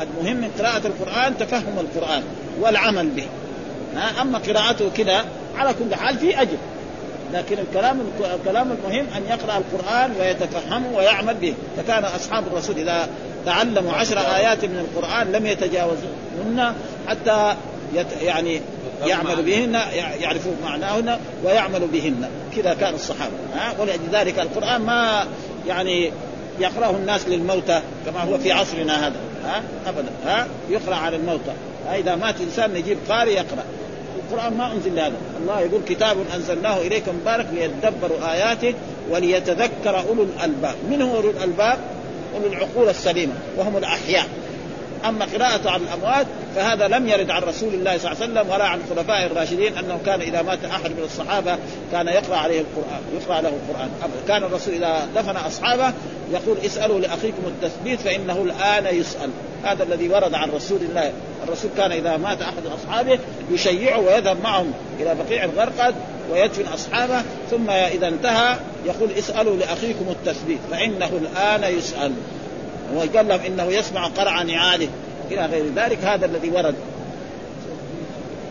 [0.00, 2.22] المهم من قراءة القرآن تفهم القرآن
[2.60, 3.26] والعمل به.
[3.96, 5.24] ها أما قراءته كذا
[5.56, 6.56] على كل حال في أجر.
[7.32, 8.00] لكن الكلام
[8.34, 11.54] الكلام المهم أن يقرأ القرآن ويتفهمه ويعمل به.
[11.76, 13.08] فكان أصحاب الرسول إذا
[13.46, 16.74] تعلموا عشر آيات من القرآن لم يتجاوزهن
[17.08, 17.54] حتى
[17.94, 18.60] يت يعني
[19.06, 19.74] يعمل بهن
[20.20, 22.28] يعرفوا معناهن ويعمل بهن.
[22.56, 23.32] كذا كان الصحابة.
[23.54, 25.26] ها؟ ولذلك القرآن ما
[25.66, 26.12] يعني
[26.60, 29.16] يقرأه الناس للموتى كما هو في عصرنا هذا.
[29.44, 30.08] ها؟ أبدا.
[30.26, 31.52] ها؟ يقرأ على الموتى.
[31.94, 33.64] إذا مات إنسان نجيب قارئ يقرأ.
[34.18, 35.16] القرآن ما أنزل لهذا.
[35.40, 38.74] الله يقول كتاب أنزلناه إليكم مبارك ليتدبروا آياته
[39.10, 40.74] وليتذكر أولو الألباب.
[40.90, 41.78] من هو أولو الألباب؟
[42.34, 44.26] أولو العقول السليمة وهم الأحياء.
[45.04, 48.64] أما قراءته على الأموات فهذا لم يرد عن رسول الله صلى الله عليه وسلم ولا
[48.64, 51.58] عن الخلفاء الراشدين أنه كان إذا مات أحد من الصحابة
[51.92, 53.90] كان يقرأ عليه القرآن يقرأ له القرآن.
[54.28, 55.92] كان الرسول إذا دفن أصحابه
[56.32, 59.30] يقول اسألوا لأخيكم التثبيت فإنه الآن يسأل.
[59.64, 61.12] هذا الذي ورد عن رسول الله.
[61.44, 63.18] الرسول كان إذا مات أحد أصحابه
[63.50, 65.94] يشيعه ويذهب معهم إلى بقيع الغرقد
[66.32, 68.56] ويدفن أصحابه ثم إذا انتهى
[68.86, 72.12] يقول اسألوا لأخيكم التثبيت فإنه الآن يسأل.
[72.94, 74.88] وقال لهم إنه يسمع قرع نعاله
[75.30, 76.74] إلى غير ذلك هذا الذي ورد.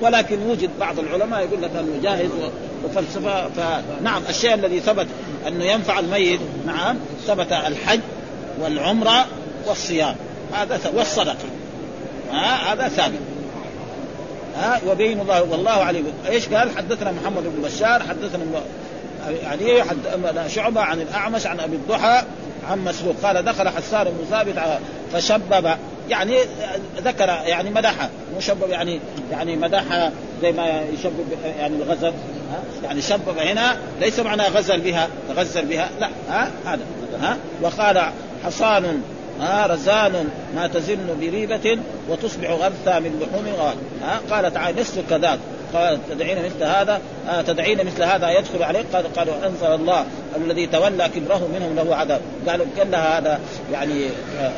[0.01, 2.29] ولكن يوجد بعض العلماء يقول لك أنه جاهز
[2.85, 5.07] وفلسفة فنعم الشيء الذي ثبت
[5.47, 6.97] أنه ينفع الميت نعم
[7.27, 7.99] ثبت الحج
[8.61, 9.25] والعمرة
[9.67, 10.15] والصيام.
[10.53, 11.35] هذا والصدقة.
[12.31, 13.19] ها هذا ثابت.
[14.57, 16.05] ها وبين الله والله عليم.
[16.29, 18.43] إيش قال؟ حدثنا محمد بن بشار حدثنا
[19.43, 19.97] يعني حد
[20.47, 22.23] شعبة عن الأعمش عن أبي الضحى
[22.69, 23.15] عن مسروق.
[23.23, 24.79] قال دخل حسان بن ثابت
[25.13, 25.77] فشبب.
[26.09, 26.37] يعني
[26.97, 28.99] ذكر يعني مدحها مشبب يعني
[29.31, 30.11] يعني مدحها
[30.41, 31.25] زي ما يشبب
[31.59, 32.13] يعني الغزل.
[32.83, 35.07] يعني شبب هنا ليس معنى غزل بها.
[35.29, 35.89] تغزل بها.
[35.99, 36.09] لا.
[36.29, 36.81] ها؟ هذا.
[37.21, 38.11] ها؟ وقال
[38.45, 39.01] حصان
[39.41, 41.77] ها؟ رزان ما تزن بريبة
[42.09, 45.39] وتصبح غرثا من لحوم غال ها؟ قال تعالى نصف كذاك.
[45.73, 50.67] قال تدعين مثل هذا آه تدعين مثل هذا يدخل عليك؟ قال قالوا أنزل الله الذي
[50.67, 52.21] تولى كبره منهم له عذاب.
[52.47, 53.39] قالوا قال لها هذا
[53.71, 54.07] يعني
[54.39, 54.51] آه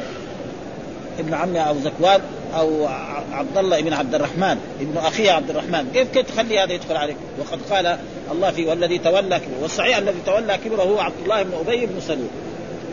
[1.19, 2.21] ابن عمي أو زكوان
[2.55, 2.87] أو
[3.31, 7.15] عبد الله بن عبد الرحمن ابن اخيه عبد الرحمن كيف كيف تخلي هذا يدخل عليك؟
[7.39, 7.97] وقد قال
[8.31, 12.01] الله في والذي تولى كبره والصحيح الذي تولى كبره هو عبد الله بن أبي بن
[12.01, 12.27] سلول.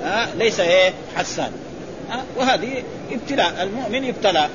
[0.04, 1.50] آه ليس إيه؟ حسان.
[2.10, 4.48] ها وهذه ابتلاء المؤمن يبتلى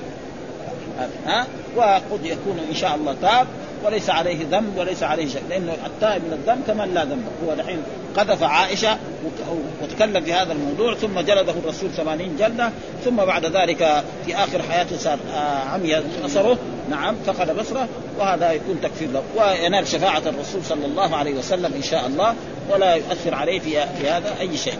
[1.25, 3.47] ها وقد يكون إن شاء الله تاب
[3.85, 7.23] وليس عليه ذنب وليس عليه شيء لأنه التائب من الذنب كمان لا ذنب.
[7.45, 7.83] هو الحين
[8.17, 8.97] قذف عائشة
[9.83, 12.71] وتكلم في هذا الموضوع ثم جلده الرسول ثمانين جلدة
[13.05, 16.57] ثم بعد ذلك في آخر حياته صار آه، عمي بصره
[16.89, 17.87] نعم فقد بصره
[18.19, 19.23] وهذا يكون تكفير له.
[19.37, 22.35] وينال شفاعة الرسول صلى الله عليه وسلم إن شاء الله
[22.69, 24.77] ولا يؤثر عليه في هذا أي شيء.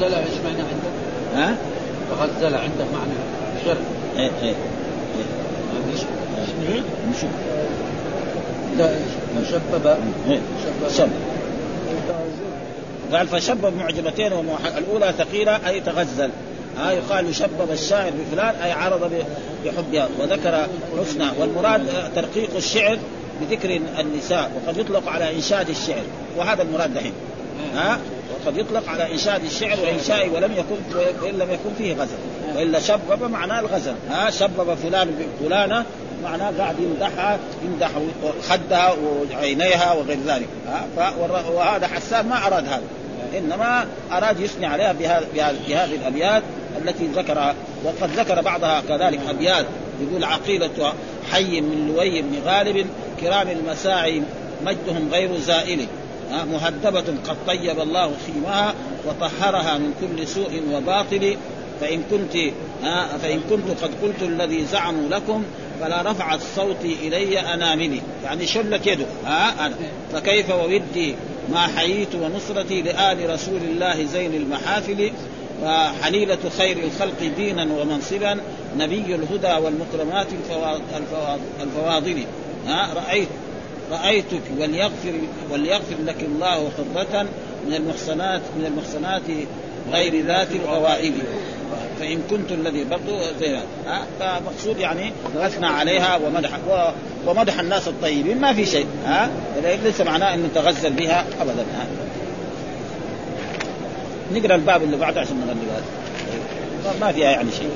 [0.00, 0.92] تغزل إيش معنى عندك؟
[1.34, 1.56] ها؟
[2.10, 3.12] تغزل عندك معنى.
[3.64, 3.76] شر
[4.16, 4.54] إيه إيه
[6.68, 6.82] إيه.
[7.10, 7.30] نشوف.
[8.78, 8.94] لا
[9.50, 9.96] شبب
[10.28, 10.40] إيه.
[10.96, 11.10] شبب
[13.12, 14.32] قال فشبب معجبتين
[14.78, 16.30] الأولى ثقيلة أي تغزل.
[16.78, 19.12] ها يقال يشبب الشاعر بفلان أي عرض
[19.64, 20.66] بحبها وذكر
[21.00, 22.98] حسنى والمراد ترقيق الشعر
[23.40, 26.02] بذكر النساء وقد يطلق على إنشاد الشعر.
[26.36, 27.12] وهذا المراد دحين.
[27.76, 27.98] ها؟
[28.30, 32.16] وقد يطلق على انشاد الشعر وانشائه ولم يكن وإن لم يكن فيه غزل.
[32.56, 35.84] وإلا شبب معناه الغزل ها؟ شبب فلان بفلانه
[36.22, 37.90] معناه قاعد يمدحها يمدح
[38.48, 38.96] خدها
[39.32, 41.12] وعينيها وغير ذلك ها؟
[41.54, 42.82] وهذا حسان ما أراد هذا.
[43.38, 44.92] إنما أراد يثني عليها
[45.68, 46.42] بهذه الأبيات
[46.82, 49.66] التي ذكرها وقد ذكر بعضها كذلك أبيات.
[50.00, 50.92] يقول عقيلة
[51.32, 52.86] حي من لوي بن غالب
[53.20, 54.22] كرام المساعي
[54.64, 55.86] مجدهم غير زائل.
[56.30, 58.74] مهذبة قد طيب الله خيمها
[59.06, 61.36] وطهرها من كل سوء وباطل.
[61.80, 62.32] فإن كنت
[63.22, 65.44] فإن كنت قد قلت الذي زعموا لكم
[65.80, 69.74] فلا رفعت صوتي إلي أناملي يعني شلت يده ها أنا.
[70.12, 71.14] فكيف وودي
[71.52, 75.12] ما حييت ونصرتي لآل رسول الله زين المحافل؟
[75.62, 78.40] وحليلة خير الخلق دينا ومنصبا
[78.76, 80.26] نبي الهدى والمكرمات
[81.60, 82.24] الفواضل.
[82.66, 83.28] ها رأيت.
[83.90, 85.12] رأيتك وليغفر
[85.50, 87.26] وليغفر لك الله حرة
[87.66, 89.22] من المحصنات من المحصنات
[89.92, 91.14] غير ذات الغوائب.
[92.00, 93.60] فإن كنت الذي برضو زي
[94.20, 96.50] فمقصود يعني غثنا عليها ومدح
[97.26, 99.30] ومدح الناس الطيبين ما في شيء ها؟
[99.84, 101.86] ليس معناه انه تغزل بها ابدا ها؟
[104.34, 105.84] نقرأ الباب اللي بعده عشان نغني هذا.
[107.00, 107.70] ما فيها يعني شيء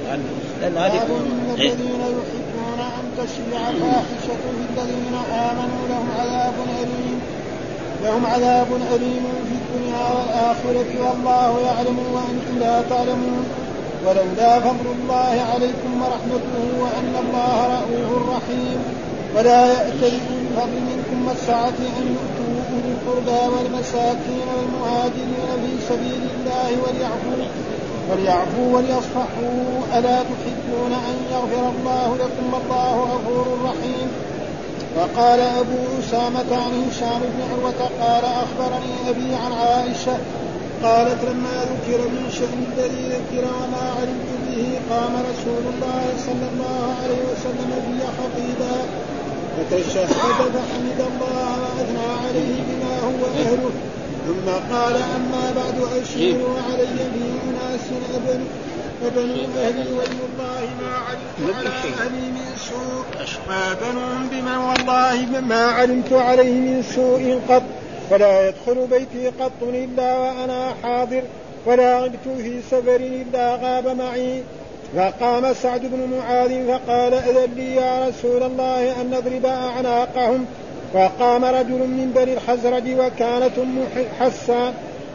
[0.60, 2.22] لأن هذه الذين يحبون
[3.24, 7.20] تشيع فاحشة في الذين آمنوا لهم عذاب أليم.
[8.04, 13.44] لهم عذاب أليم في الدنيا والآخرة والله يعلم وأنتم لا تعلمون.
[14.06, 18.78] ولولا فضل الله عليكم ورحمته وأن الله رؤوف رحيم.
[19.36, 20.14] ولا يأتل
[20.50, 27.36] الفضل منكم والسعة أن يؤتوا أولي القربى والمساكين والمهاجرين في سبيل الله وليعفوا
[28.10, 29.98] وليعفوا وليصفحوا.
[29.98, 34.08] ألا تحبون أن يغفر الله لكم؟ والله غفور رحيم.
[34.96, 40.18] وقال أبو أسامة عن هشام بن عروة قال أخبرني أبي عن عائشة
[40.82, 46.94] قالت لما ذكر من شأن الذي ذكر وما علمت به قام رسول الله صلى الله
[47.02, 48.76] عليه وسلم بي خطيبا
[49.56, 50.08] فتشهد
[50.54, 53.89] فحمد الله وأثنى عليه بما هو أهله.
[54.30, 58.44] ثم قال أما بعد اشيروا علي في أناس ابن
[59.00, 63.04] فبنو أهلي والله ما علمت على أهلي من سوء.
[63.48, 67.62] ما بنوهم بما والله ما علمت عليه من سوء قط.
[68.10, 71.22] فلا يدخل بيتي قط إلا وأنا حاضر.
[71.66, 74.42] ولا غبت في سفر إلا غاب معي.
[74.96, 80.46] فقام سعد بن معاذ فقال أذن لي يا رسول الله أن نضرب أعناقهم.
[80.94, 83.84] فقام رجل من بني الحزرج وكانت أم
[84.20, 84.74] حسان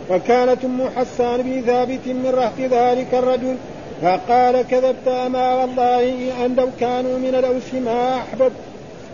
[0.09, 3.55] وكانت أم حسان بن ثابت من رهط ذلك الرجل
[4.01, 8.51] فقال كذبت أما والله أن لو كانوا من الأوس ما أحببت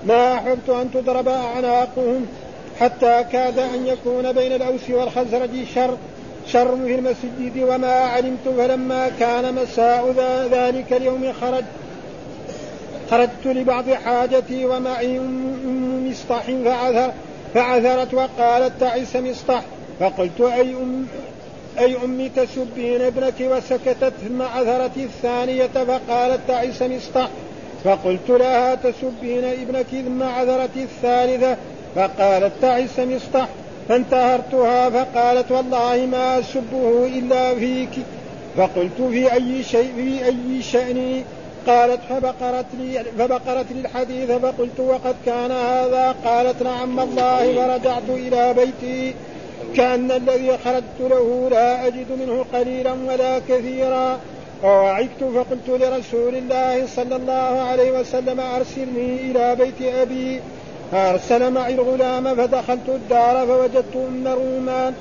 [0.06, 2.26] ما أحببت أن تضرب أعناقهم
[2.80, 5.97] حتى كاد أن يكون بين الأوس والخزرج شر
[6.47, 10.12] شر في المسجد وما علمت فلما كان مساء
[10.52, 11.63] ذلك اليوم خرج.
[13.12, 17.12] خرجت لبعض حاجتي ومعي أم مصطح فعثر
[17.54, 19.62] فعثرت وقالت تعس مصطح.
[20.00, 21.06] فقلت أي أم
[21.80, 27.30] أي أمي تسبين ابنك وسكتت ثم عثرت الثانية فقالت تعس مصطح.
[27.84, 31.58] فقلت لها تسبين ابنك ثم عثرت الثالثة
[31.95, 33.47] فقالت تعس مصطح.
[33.89, 37.89] فانتهرتها فقالت والله ما أسبه إلا فيك.
[38.58, 41.24] فقلت في أي شيء في أي شأني
[41.67, 48.54] قالت فبقرت لي فبقرت لي الحديث فقلت وقد كان هذا قالت نعم الله فرجعت إلى
[48.54, 49.15] بيتي.
[49.76, 54.19] كأن الذي خرجت له لا أجد منه قليلا ولا كثيرا.
[54.63, 60.39] ووعدت فقلت لرسول الله صلى الله عليه وسلم أرسلني إلى بيت أبي.
[60.91, 64.93] فأرسل معي الغلام فدخلت الدار فوجدت أم رومان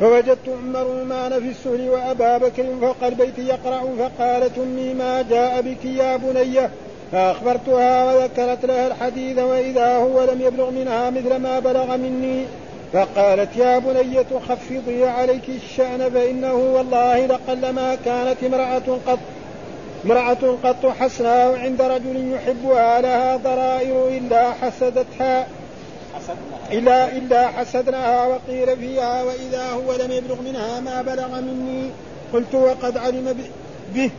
[0.00, 5.84] فوجدت أم رومان في السهل وأبا بكر فوق البيت يقرأ فقالت أمي ما جاء بك
[5.84, 6.70] يا بنية
[7.12, 12.44] فأخبرتها وذكرت لها الحديث وإذا هو لم يبلغ منها مثل ما بلغ مني.
[12.92, 19.18] فقالت يا بنية خفضي عليك الشأن فإنه والله لقلما كانت امرأة قط
[20.04, 25.46] امرأة قط حسناء عند رجل يحبها لها ضرائر إلا حسدتها.
[26.72, 31.90] إلا إلا حسدناها وقيل فيها وإذا هو لم يبلغ منها ما بلغ مني
[32.32, 33.38] قلت وقد علم
[33.94, 34.10] به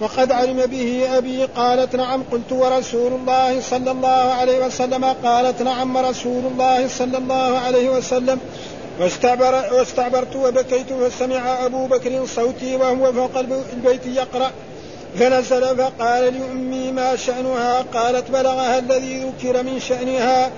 [0.00, 5.96] وقد علم به أبي قالت نعم قلت ورسول الله صلى الله عليه وسلم قالت نعم
[5.96, 8.40] رسول الله صلى الله عليه وسلم.
[9.00, 13.38] واستعبر واستعبرت وبكيت فسمع أبو بكر صوتي وهو فوق
[13.72, 14.50] البيت يقرأ.
[15.18, 20.50] فنزل فقال لأمي ما شأنها؟ قالت بلغها الذي ذكر من شأنها.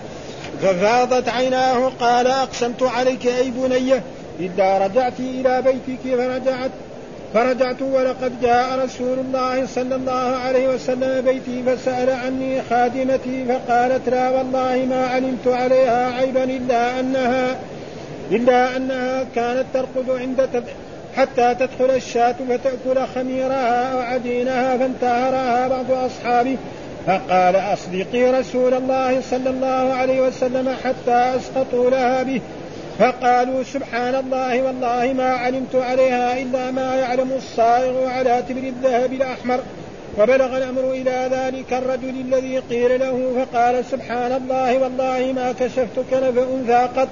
[0.62, 4.02] ففاضت عيناه قال أقسمت عليك أي بنية
[4.40, 6.70] إلا رجعت إلى بيتك فرجعت
[7.34, 14.30] فرجعت ولقد جاء رسول الله صلى الله عليه وسلم بيتي فسأل عني خادمتي فقالت لا
[14.30, 17.56] والله ما علمت عليها عيبا إلا أنها
[18.30, 20.64] إلا أنها كانت ترقد عند.
[21.16, 26.56] حتى تدخل الشاة فتأكل خميرها أو عجينها فانتهرها بعض أصحابه
[27.06, 32.40] فقال أصدقي رسول الله صلى الله عليه وسلم حتى أسقطوا لها به
[32.98, 39.60] فقالوا سبحان الله والله ما علمت عليها إلا ما يعلم الصائغ على تبر الذهب الأحمر.
[40.18, 46.38] وبلغ الأمر إلى ذلك الرجل الذي قيل له فقال سبحان الله والله ما كشفت كنف
[46.38, 47.08] أنثى قط.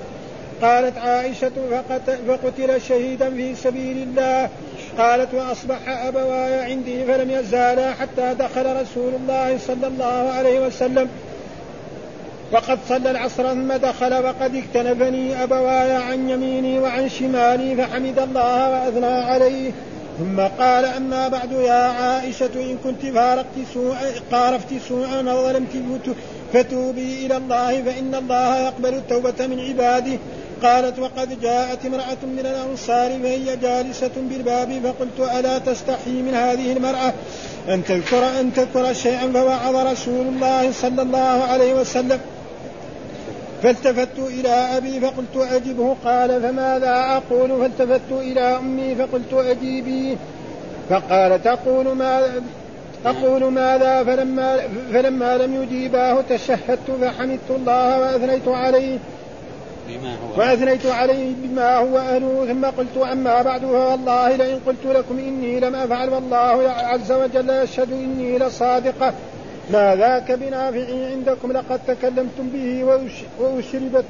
[0.63, 1.53] قالت عائشة
[2.29, 4.49] فقتل شهيدا في سبيل الله.
[4.99, 11.09] قالت وأصبح أبواي عندي فلم يزالا حتى دخل رسول الله صلى الله عليه وسلم.
[12.53, 19.07] وقد صلى العصر ثم دخل وقد اكتنفني أبواي عن يميني وعن شمالي فحمد الله وأثنى
[19.07, 19.71] عليه.
[20.19, 23.97] ثم قال أما بعد يا عائشة إن كنت فارقت سوء
[24.33, 26.17] قارفت سوءا أو ظلمت
[26.53, 30.19] فتوبي إلى الله فإن الله يقبل التوبة من عباده.
[30.63, 37.13] قالت وقد جاءت امرأة من الأنصار فهي جالسة بالباب فقلت ألا تستحي من هذه المرأة؟
[37.69, 42.21] أن تذكر أن تذكر شيئا فوعظ رسول الله صلى الله عليه وسلم.
[43.63, 45.97] فالتفت إلى أبي فقلت أجبه.
[46.05, 50.17] قال فماذا أقول؟ فالتفت إلى أمي فقلت أجيبي.
[50.91, 52.23] فقال تقول ما
[53.07, 54.57] أقول ماذا؟ فلما
[54.93, 58.99] فلما لم يجيباه تشهدت فحمدت الله وأثنيت عليه.
[59.99, 60.41] بما هو.
[60.41, 65.75] وأثنيت عليه بما هو أهله ثم قلت أما بعد فوالله لئن قلت لكم إني لم
[65.75, 69.15] أفعل والله عز وجل يشهد إني لصادقة.
[69.71, 72.85] ما ذاك بنافع عندكم لقد تكلمتم به
[73.41, 74.05] وأشربت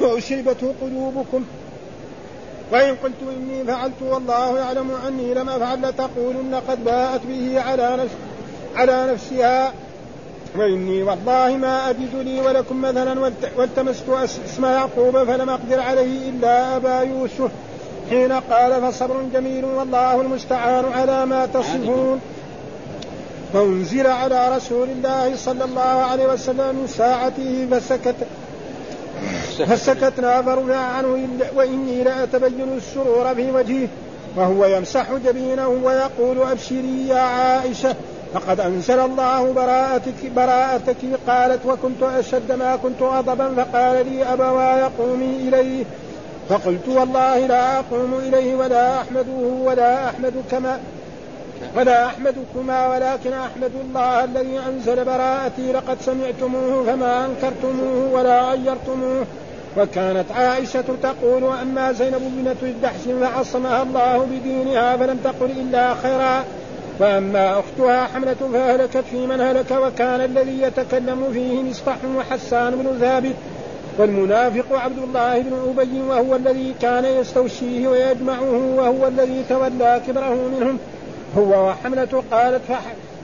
[0.00, 1.44] وأشربته قلوبكم.
[2.72, 8.14] وإن قلت إني فعلت والله يعلم أني لم أفعل لتقولن قد باءت به على نفس
[8.76, 9.72] على نفسها.
[10.56, 14.08] وإني والله ما أجد لي ولكم مثلا والتمست
[14.46, 17.50] اسم يعقوب فلم أقدر عليه إلا أبا يوسف.
[18.10, 22.20] حين قال فصبر جميل والله المستعان على ما تصفون.
[23.52, 28.14] فأنزل على رسول الله صلى الله عليه وسلم من ساعته فسكت
[29.58, 33.88] فسكتنا فرفع عنه وإني لأتبين السرور في وجهه.
[34.36, 37.94] وهو يمسح جبينه ويقول أبشري يا عائشة.
[38.34, 45.48] فقد أنزل الله براءتك براءتك قالت وكنت أشد ما كنت غضبا فقال لي أبواي قومي
[45.48, 45.84] إليه.
[46.48, 50.80] فقلت والله لا أقوم إليه ولا أحمده ولا أحمد كما
[51.76, 59.24] ولا أحمدكما ولكن أحمد الله الذي أنزل براءتي لقد سمعتموه فما أنكرتموه ولا غيرتموه
[59.76, 66.44] وكانت عائشة تقول أما زينب بنت الدحش فعصمها الله بدينها فلم تقل إلا خيرا.
[67.00, 73.34] وأما أختها حملة فهلكت في من هلك وكان الذي يتكلم فيه مصطح وحسان بن ثابت
[73.98, 80.78] والمنافق عبد الله بن أبي وهو الذي كان يستوشيه ويجمعه وهو الذي تولى كبره منهم.
[81.38, 82.62] هو وحملة قالت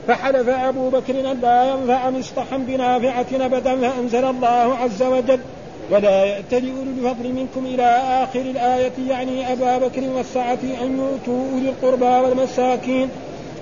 [0.08, 5.40] فحلف أبو بكر أن لا ينفع مصطحا بنافعة أبدا فأنزل الله عز وجل.
[5.90, 7.86] ولا يأتل أولو الفضل منكم إلى
[8.22, 13.08] آخر الآية يعني أبا بكر والسعة أن يؤتوا أولي القربى والمساكين.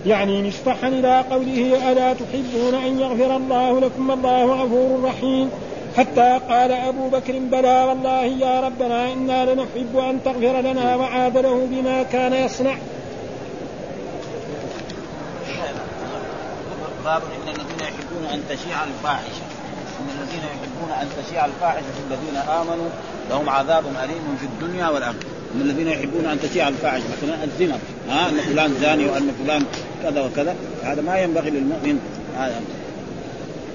[0.07, 5.51] يعني مصطحا إلى قوله ألا تحبون أن يغفر الله لكم؟ الله غفور رحيم.
[5.97, 11.69] حتى قال أبو بكر بلى والله يا ربنا إنا لنحب أن تغفر لنا وعاد له
[11.71, 12.77] بما كان يصنع.
[17.05, 19.45] باب إن الذين يحبون أن تشيع الفاحشة.
[20.01, 22.89] إن الذين يحبون أن تشيع الفاحشة في الذين آمنوا
[23.31, 25.34] لهم عذاب أليم في الدنيا والآخرة.
[25.55, 27.79] ان الذين يحبون أن تشيع الفاحشة مثلا الزنا.
[28.11, 29.65] ها أن فلان زاني وأن فلان
[30.03, 30.55] كذا وكذا.
[30.85, 31.99] هذا ما ينبغي للمؤمن
[32.39, 32.61] هذا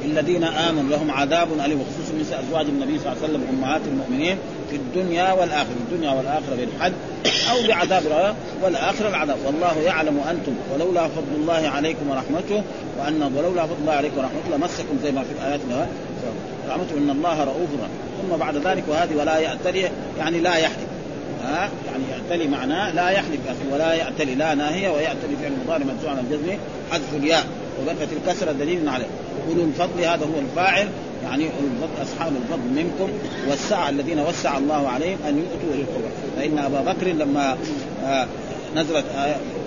[0.06, 4.38] الذين آمنوا لهم عذاب أليم وخصوصا نساء أزواج النبي صلى الله عليه وسلم أمهات المؤمنين
[4.70, 6.94] في الدنيا والآخرة، الدنيا والآخرة بالحج
[7.52, 12.64] أو بعذاب والآخرة العذاب، والله يعلم أنتم ولولا فضل الله عليكم ورحمته
[13.00, 15.60] وأن ولولا فضل الله عليكم ورحمته لمسكم زي ما في الآيات
[16.70, 17.70] رحمته إن الله رؤوف
[18.22, 20.89] ثم بعد ذلك وهذه ولا يأتلي يعني لا يحلف
[21.44, 23.40] ها يعني يعتلي معناه لا يحلف
[23.72, 26.58] ولا يعتلي لا ناهية ويعتلي فعل المضارع منزوع عن الجزم
[26.92, 27.46] حذف الياء
[27.82, 29.08] وبقت الكسرة دليل عليه.
[29.50, 30.88] اولو الفضل هذا هو الفاعل
[31.24, 33.10] يعني الفضل أصحاب الفضل منكم
[33.50, 37.58] والسعه الذين وسع الله عليهم أن يؤتوا القربى فإن أبا بكر لما
[38.06, 38.28] آه،
[38.76, 39.06] نزلت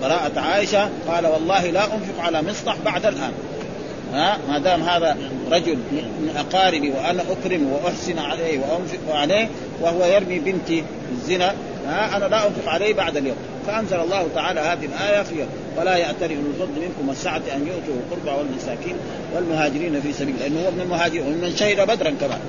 [0.02, 3.32] براءة عائشة قال والله لا أنفق على مصطح بعد الآن.
[4.12, 5.16] ها؟ ما دام هذا
[5.50, 5.76] رجل
[6.20, 9.48] من أقاربي وأنا أكرم وأحسن عليه وانفق عليه
[9.80, 11.54] وهو يرمي بنتي الزنا
[11.86, 13.36] ها؟ أنا لا أنفق عليه بعد اليوم.
[13.66, 15.34] فأنزل الله تعالى هذه الآية في
[15.78, 18.96] ولا من الفضل منكم والسعة أن يؤتوا القربى والمساكين
[19.34, 21.26] والمهاجرين في سبيل لأنه هو من المهاجرين.
[21.26, 22.40] ومن شهد بدرا كمان.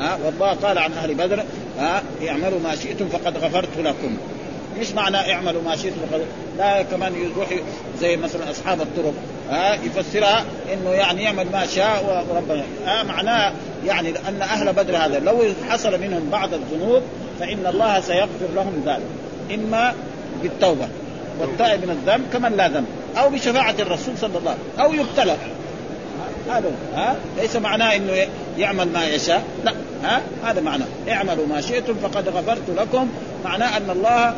[0.00, 1.42] ها؟ والله قال عن أهل بدر
[1.78, 4.16] ها؟ اعملوا ما شئتم فقد غفرت لكم.
[4.80, 6.20] مش معنى اعملوا ما شئتم فقد
[6.58, 7.48] لا كمان يروح
[8.00, 9.14] زي مثلا أصحاب الطرق
[9.50, 12.64] ها يفسرها إنه يعني يعمل ما شاء وربنا.
[12.86, 13.52] ها معناه
[13.86, 17.02] يعني ان أهل بدر هذا لو حصل منهم بعض الذنوب
[17.40, 19.02] فإن الله سيغفر لهم ذلك.
[19.54, 19.94] إما
[20.42, 20.88] بالتوبة
[21.40, 22.86] والتائب من الذنب كمن لا ذنب
[23.18, 25.36] أو بشفاعة الرسول صلى الله عليه وسلم أو يبتلى.
[26.50, 28.26] هذا ها ليس معناه إنه
[28.58, 30.86] يعمل ما يشاء لا ها هذا معناه.
[31.08, 33.08] اعملوا ما شئتم فقد غفرت لكم
[33.44, 34.34] معناه أن الله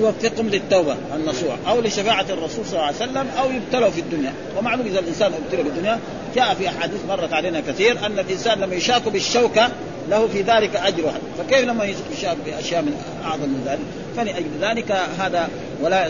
[0.00, 4.32] يوفقهم للتوبة النصوح أو لشفاعة الرسول صلى الله عليه وسلم أو يبتلوا في الدنيا.
[4.58, 5.98] ومعلوم إذا الإنسان ابتلى في الدنيا
[6.36, 9.68] جاء في أحاديث مرت علينا كثير أن الإنسان لما يشاك بالشوكة
[10.10, 11.18] له في ذلك أجرها.
[11.38, 13.80] فكيف لما يشاك بأشياء من أعظم من ذلك؟
[14.16, 15.48] فلأجل ذلك هذا
[15.82, 16.08] ولا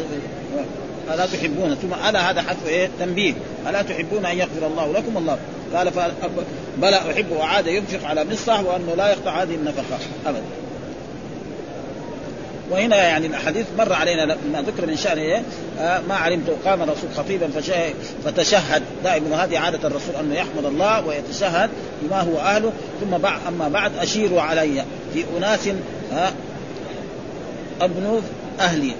[1.14, 3.34] ألا تحبون ثم ألا هذا حرف إيه؟ تنبيه.
[3.68, 5.38] ألا تحبون أن يغفر الله لكم؟ الله
[5.74, 5.90] قال
[6.78, 9.98] بلى احب وعاد ينفق على مصح وأنه لا يقطع هذه النفقة.
[10.26, 10.42] ابدا.
[12.70, 15.42] وهنا يعني الاحاديث مر علينا ما ذكر من شان إيه؟
[15.80, 16.50] آه ما علمت.
[16.64, 17.48] قام الرسول خطيبا
[18.24, 18.82] فتشهد.
[19.04, 21.70] دائما هذه عادة الرسول أنه يحمد الله ويتشهد
[22.02, 22.72] بما هو أهله.
[23.00, 25.68] ثم بعد أما بعد أشيروا علي في أناس
[26.12, 26.32] آه
[27.80, 28.20] ابنوا
[28.60, 28.92] أهلي.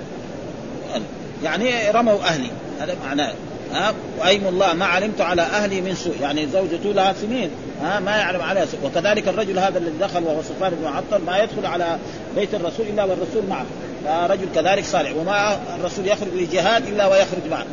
[1.45, 2.51] يعني رموا أهلي.
[2.81, 3.33] هذا معناه.
[3.73, 6.15] ها وأيم الله ما علمت على أهلي من سوء.
[6.23, 7.51] يعني زوجته لها سنين.
[7.83, 8.81] ها ما يعلم عليها سوء.
[8.85, 11.99] وكذلك الرجل هذا الذي دخل وهو صفوان بن معطل ما يدخل على
[12.39, 13.67] بيت الرسول إلا والرسول معه.
[14.05, 15.17] فرجل كذلك صالح.
[15.17, 17.65] وما الرسول يخرج للجهاد إلا ويخرج معه.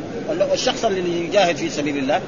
[0.50, 2.20] والشخص اللي يجاهد في سبيل الله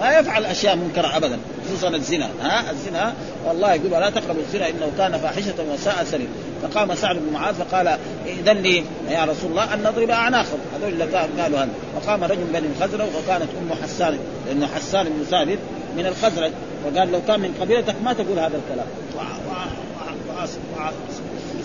[0.00, 2.28] ما يفعل أشياء منكرة ابدا خصوصا الزنا.
[2.42, 3.14] ها؟ الزنا
[3.46, 6.28] والله يقول ولا تقربوا الزنا إنه كان فاحشة وساء سبيل.
[6.62, 10.58] فقام سعد بن معاذ فقال اذن لي يا رسول الله أن نضرب أعناقهم.
[10.74, 11.68] هذول اللي قالوا هذا.
[12.00, 15.58] فقام رجل بني الخزرج وكانت أم حسان لأنه حسان بن ثابت
[15.96, 16.52] من الخزرج.
[16.84, 18.86] وقال لو كان من قبيلتك ما تقول هذا الكلام.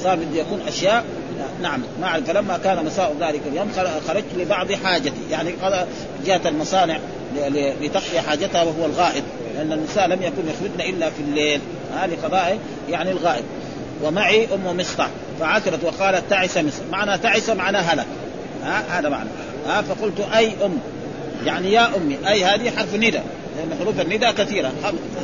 [0.04, 1.04] صار بده يكون أشياء.
[1.62, 1.82] نعم.
[2.02, 3.72] مع فلما كان مساء ذلك اليوم
[4.08, 5.12] خرجت لبعض حاجتي.
[5.32, 5.54] يعني
[6.26, 7.00] جاءت المصانع
[7.82, 9.24] لتقضي حاجتها وهو الغائط.
[9.56, 11.62] لأن النساء لم يكن يخرجن إلا في الليل.
[11.96, 13.44] هذه قضاء يعني الغائط.
[14.04, 18.06] ومعي أم مصطح فعثرت وقالت تعس مصر معنى تعس معنى هلك.
[18.64, 19.30] ها هذا معنى.
[19.68, 20.80] ها فقلت أي أم؟
[21.46, 22.18] يعني يا أمي.
[22.28, 23.20] أي هذه حرف ندى
[23.58, 24.72] لأن حروف الندى كثيرة.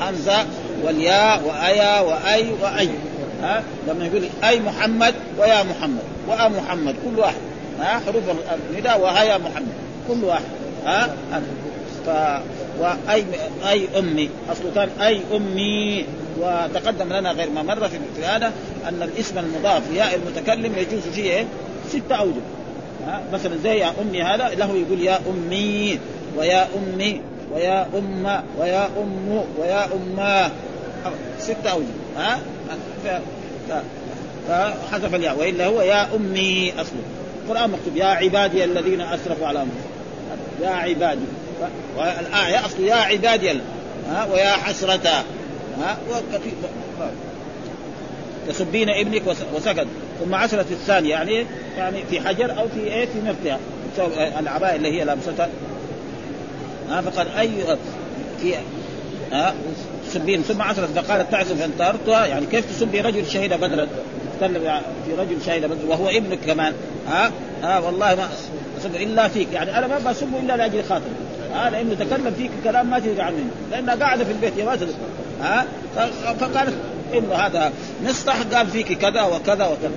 [0.02, 0.46] همزه
[0.84, 2.90] والياء وأيا وأي وأي.
[3.44, 7.42] ها لما يقول أي محمد ويا محمد وأ محمد كل واحد.
[7.80, 8.24] ها حروف
[8.72, 9.74] النداء وهيا محمد
[10.08, 10.44] كل واحد.
[10.86, 11.16] ها
[12.06, 12.10] ف
[12.80, 13.26] واي
[13.70, 16.06] أي أمي اصله كان أي أمي
[16.40, 18.54] وتقدم لنا غير ما مر في هذا
[18.88, 21.46] أن الاسم المضاف لياء المتكلم يجوز فيه إيه؟
[21.90, 22.42] ستة أوجه.
[23.34, 26.00] مثلا زي يا أمي هذا له يقول يا أمي
[26.38, 27.22] ويا أمي
[27.52, 30.52] ويا ام ويا ام ويا اماه
[31.40, 32.03] ستة أوجه.
[32.18, 32.40] ها؟
[34.48, 37.02] فحذف الياء وإلا هو يا أمي اصله
[37.46, 39.92] القرآن مكتوب يا عبادي الذين أسرفوا على أنفسهم.
[40.62, 41.26] يا عبادي.
[41.98, 43.52] والآية اصله يا عبادي
[44.10, 45.24] ها؟ ويا حسرة.
[45.80, 45.98] ها؟
[48.48, 49.24] تسبين ابنك
[49.56, 49.88] وسكت.
[50.24, 51.46] ثم عشرة الثانية يعني
[51.78, 53.58] يعني في حجر أو في إيه؟ في مفتاح.
[54.40, 55.50] العباء اللي هي لابستها.
[56.90, 57.50] ها؟ فقال اي
[58.42, 58.56] في
[59.32, 59.54] ها؟
[60.14, 63.88] تسبين ثم عثرت فقالت تعزف فانتهرتها يعني كيف تسبي رجل شهد بدرا؟
[64.40, 66.74] في رجل شهد بدرا وهو ابنك كمان.
[67.08, 67.32] ها؟
[67.64, 68.30] ها والله ما
[68.82, 69.48] أسب إلا فيك.
[69.54, 71.06] يعني أنا ما بسبه إلا لأجل خاطر.
[71.54, 73.46] ها؟ لأنه تكلم فيك كلام ما تدري عنه.
[73.72, 74.78] لانها قاعدة في البيت يا ما
[75.42, 75.66] ها؟
[76.40, 76.74] فقالت
[77.14, 77.72] إنه هذا
[78.06, 79.92] مصطح قال فيك كذا وكذا وكذا.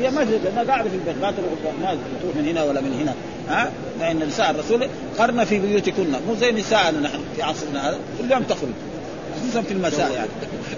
[0.00, 1.16] هي ما تدري لانها قاعدة في البيت.
[1.22, 1.32] ما
[1.82, 3.14] ما تروح من هنا ولا من هنا.
[3.48, 3.70] ها؟
[4.00, 6.10] فان نساء الرسول قرن في بيوتكن.
[6.28, 7.98] مو زي نساءنا نحن في عصرنا هذا.
[8.18, 8.70] كل يوم تخرج.
[9.42, 10.28] خصوصا في المساء يعني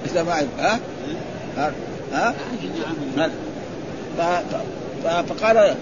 [0.07, 0.81] إذا ما ها؟
[1.57, 1.73] ها؟
[2.13, 2.35] ها,
[5.23, 5.75] فقال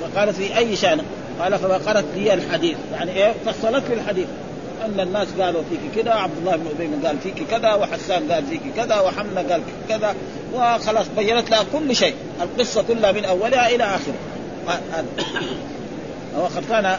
[0.00, 1.00] فقال في أي شأن؟
[1.40, 2.76] قال فذكرت لي الحديث.
[2.92, 4.26] يعني إيه؟ فصلت لي الحديث.
[4.84, 8.60] أن الناس قالوا فيك كذا عبد الله بن أبي قال فيك كذا وحسان قال فيك
[8.76, 10.14] كذا وحمله قال كذا
[10.54, 12.14] وخلاص بينت لها كل شيء.
[12.42, 14.14] القصة كلها من أولها إلى اخره
[16.38, 16.96] وقد كان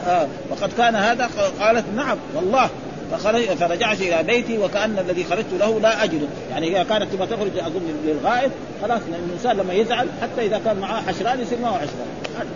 [0.49, 1.29] وقد كان هذا
[1.59, 2.69] قالت نعم والله.
[3.13, 7.57] فخرج فرجعت إلى بيتي وكأن الذي خرجت له لا أجده، يعني هي كانت تبغى تخرج
[7.57, 8.51] اظن للغائب
[8.81, 12.47] خلاص لأن الإنسان لما يزعل حتى إذا كان معاه حشران يصير معه حشران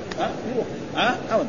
[0.95, 1.45] ها؟ ها؟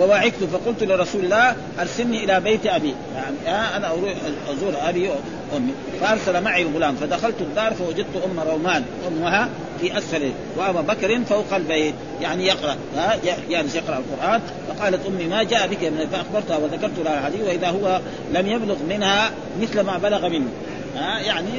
[0.00, 2.94] ووعكت فقلت لرسول الله أرسلني إلى بيت أبي.
[3.14, 4.12] يعني أنا أروح
[4.50, 5.08] أزور أبي
[5.52, 5.72] وأمي.
[6.00, 6.96] فأرسل معي غلام.
[6.96, 8.84] فدخلت الدار فوجدت أم رومان.
[9.08, 9.48] أمها
[9.80, 11.94] في أسفل وأبا بكر فوق البيت.
[12.20, 13.16] يعني يقرأ ها؟
[13.50, 14.40] جالس يقرأ القرآن.
[14.68, 18.00] فقالت أمي ما جاء بك من فأخبرتها وذكرت لها الحديث وإذا هو
[18.32, 19.30] لم يبلغ منها
[19.60, 20.50] مثل ما بلغ مني
[20.96, 21.50] ها؟ يعني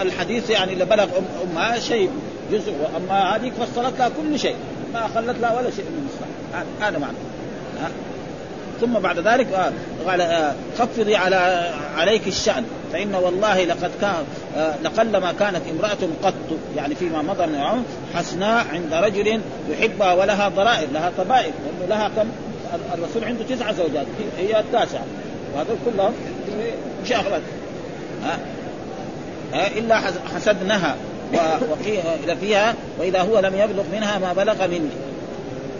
[0.00, 2.10] الحديث يعني اللي بلغ أم أمها شيء
[2.52, 2.72] جزء.
[2.96, 4.56] اما هذيك فصلت لها كل شيء.
[4.94, 7.16] ما خلت لها ولا شيء من الصحة هذا معنى.
[8.80, 9.72] ثم بعد ذلك
[10.06, 14.24] قال آه خفضي على عليك الشأن فإن والله لقد كان
[14.56, 16.34] آه لقلما كانت امرأة قط
[16.76, 17.82] يعني فيما مضى من العمر
[18.14, 22.28] حسناء عند رجل يحبها ولها ضرائب لها طبائب لأنه لها كم؟
[22.94, 24.06] الرسول عنده تسع زوجات
[24.38, 25.04] هي التاسعة.
[25.54, 26.12] وهذول كلهم
[27.08, 27.42] شاغلات
[28.24, 28.38] ها
[29.78, 30.00] إلا
[30.34, 30.96] حسدنها
[31.70, 34.90] وقيل فيها وإذا هو لم يبلغ منها ما بلغ مني.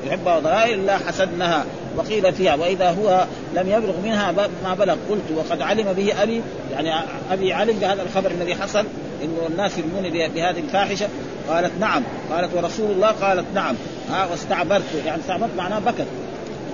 [0.07, 1.65] يحبها ضرائر إلا حسدنها
[1.97, 4.33] وقيل فيها وإذا هو لم يبلغ منها
[4.65, 6.43] ما بلغ قلت وقد علم به أبي
[6.73, 6.93] يعني
[7.31, 8.85] أبي علم بهذا الخبر الذي حصل
[9.25, 11.09] إنه الناس يرموني بهذه الفاحشة.
[11.49, 12.03] قالت نعم.
[12.33, 13.75] قالت ورسول الله؟ قالت نعم.
[14.11, 14.83] ها واستعبرت.
[15.07, 16.07] يعني استعبرت معناه بكت.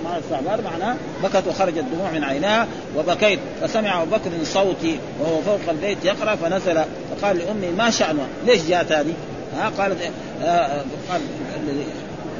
[0.03, 2.67] مع استعبار معناه بكت وخرجت دموع من عيناها
[2.97, 3.39] وبكيت.
[3.61, 8.91] فسمع أبو بكر صوتي وهو فوق البيت يقرأ فنزل فقال لأمي ما شانها ليش جاءت
[8.91, 9.13] هذه؟
[9.57, 9.97] ها قالت
[10.43, 11.21] آه قال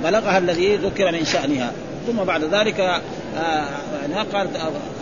[0.04, 1.72] بلغها الذي ذكر من شأنها.
[2.08, 4.52] ثم بعد ذلك آه قالت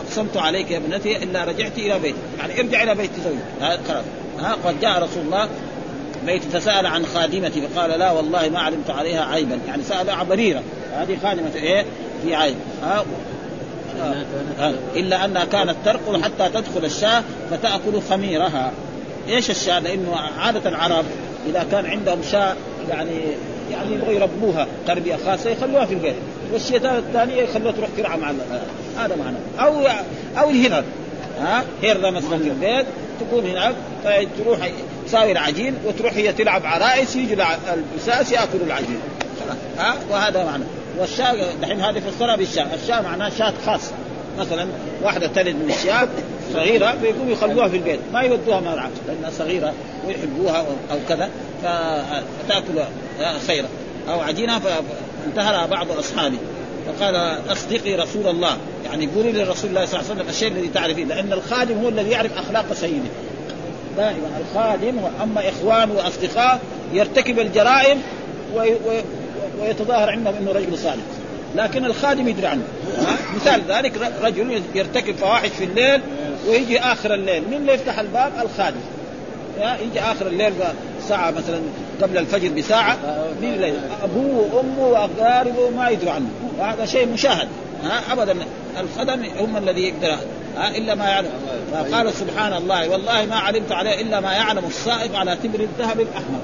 [0.06, 4.04] أقسمت عليك يا ابنتي إلا رجعت إلى بيتي يعني ارجع إلى بيت زوجك هذا
[4.40, 5.50] ها قد جاء رسول الله
[6.26, 9.60] بيت فسأل عن خادمتي فقال لا والله ما علمت عليها عيبا.
[9.68, 10.64] يعني سأل عن بريرة.
[10.94, 11.86] هذه خادمة إيه؟
[12.24, 12.56] في عيب.
[12.84, 13.06] ها؟
[14.60, 14.74] آه.
[14.96, 18.72] إلا أنها كانت ترقل حتى تدخل الشاة فتأكل خميرها.
[19.28, 21.06] إيش الشاة؟ لأنه عادة العرب
[21.50, 22.56] إذا كان عندهم شاة
[22.90, 23.20] يعني
[23.72, 26.16] يعني يبغوا يربوها تربية خاصة يخلوها في البيت.
[26.54, 28.32] والشيطان الثانية يخلوها تروح ترعى مع
[28.98, 29.38] هذا معنى.
[29.60, 29.88] أو
[30.38, 30.84] أو الهرر
[31.42, 32.86] ها؟ هرة مثلا في البيت
[33.20, 34.72] تكون هناك فتروح
[35.08, 37.38] تساوي العجين وتروح هي تلعب عرائس يجي
[37.74, 39.00] البساس ياكلوا العجين.
[39.78, 40.64] ها؟ وهذا معنى.
[41.00, 42.68] والشاة دحين هذه فسرها بالشاة.
[42.84, 43.92] الشاة معناها شاة خاصة
[44.40, 44.68] مثلا
[45.04, 46.08] واحدة تلد من الشاة
[46.54, 48.00] صغيرة فيقوموا يخلوها في البيت.
[48.14, 49.74] ما يودوها مرعى لأنها صغيرة
[50.08, 51.30] ويحبوها أو كذا
[51.64, 52.84] فتأكل
[53.48, 53.68] خيرا.
[54.10, 54.62] أو عجينة
[55.26, 56.38] فانتهى بعض أصحابه
[56.88, 57.16] فقال
[57.52, 58.58] أصدقي رسول الله.
[58.86, 62.10] يعني قولي لرسول الله صلى الله عليه وسلم الشيء الذي تعرفين لأن الخادم هو الذي
[62.10, 63.10] يعرف أخلاق سيده.
[63.98, 66.60] دائما الخادم وأما إخوان وأصدقاء
[66.94, 68.02] يرتكب الجرائم
[68.56, 69.04] وي وي
[69.62, 71.04] ويتظاهر عندهم إنه رجل صالح.
[71.56, 72.64] لكن الخادم يدري عنه.
[73.36, 76.02] مثال ذلك رجل يرتكب فواحش في الليل
[76.48, 77.44] ويجي آخر الليل.
[77.48, 78.82] من اللي يفتح الباب؟ الخادم.
[79.60, 80.54] يجي آخر الليل
[81.08, 81.62] ساعة مثلا
[82.02, 82.98] قبل الفجر بساعة
[83.42, 83.74] مين اللي
[84.04, 86.30] أبوه وأمه وأقاربه ما يدروا عنه.
[86.60, 87.48] وهذا شيء مشاهد.
[87.84, 88.36] ها أبدا.
[88.80, 90.18] الخدم هم الذي يقدر.
[90.58, 91.30] ها إلا ما يعلم.
[91.94, 96.40] قال سبحان الله والله ما علمت عليه إلا ما يعلم الصائغ على تبر الذهب الأحمر.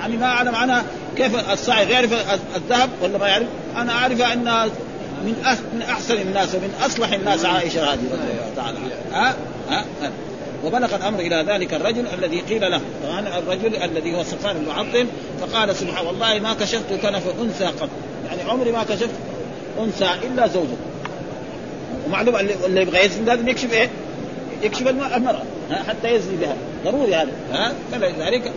[0.00, 0.84] يعني ما أعلم أنا
[1.16, 2.12] كيف الصائغ يعرف
[2.56, 3.46] الذهب ولا ما يعرف.
[3.76, 4.70] أنا أعرف أن
[5.24, 5.34] من
[5.72, 8.78] من أحسن الناس ومن أصلح الناس عائشة رضي الله تعالى
[9.12, 9.34] ها
[9.70, 10.10] ها, ها.
[10.64, 15.06] وبلغ الأمر إلى ذلك الرجل الذي قيل له طبعا الرجل الذي هو صفان المعطل
[15.40, 17.88] فقال سبحان والله ما كشفت كنف أنثى قط.
[18.26, 19.14] يعني عمري ما كشفت
[19.80, 20.76] أنثى إلا زوجة.
[22.06, 23.90] ومعلوم اللي يبغى يزني لازم يكشف إيه؟
[24.62, 25.42] يكشف المرأة.
[25.88, 26.56] حتى يزني بها.
[26.84, 27.32] ضروري هذا.
[27.52, 28.52] ها فلذلك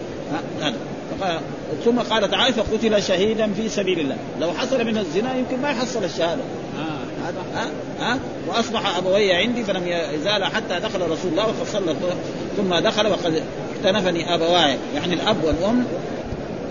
[0.62, 0.74] هذا.
[1.86, 4.18] ثم قال تعالى فقتل شهيدا في سبيل الله.
[4.40, 6.42] لو حصل من الزنا يمكن ما يحصل الشهادة.
[7.56, 7.68] ها
[8.00, 11.96] ها وأصبح أبوي عندي فلم يزال حتى دخل رسول الله فصلى
[12.58, 13.44] ثم دخل وقد
[13.76, 15.86] اكتنفني أبواي يعني الأب والأم.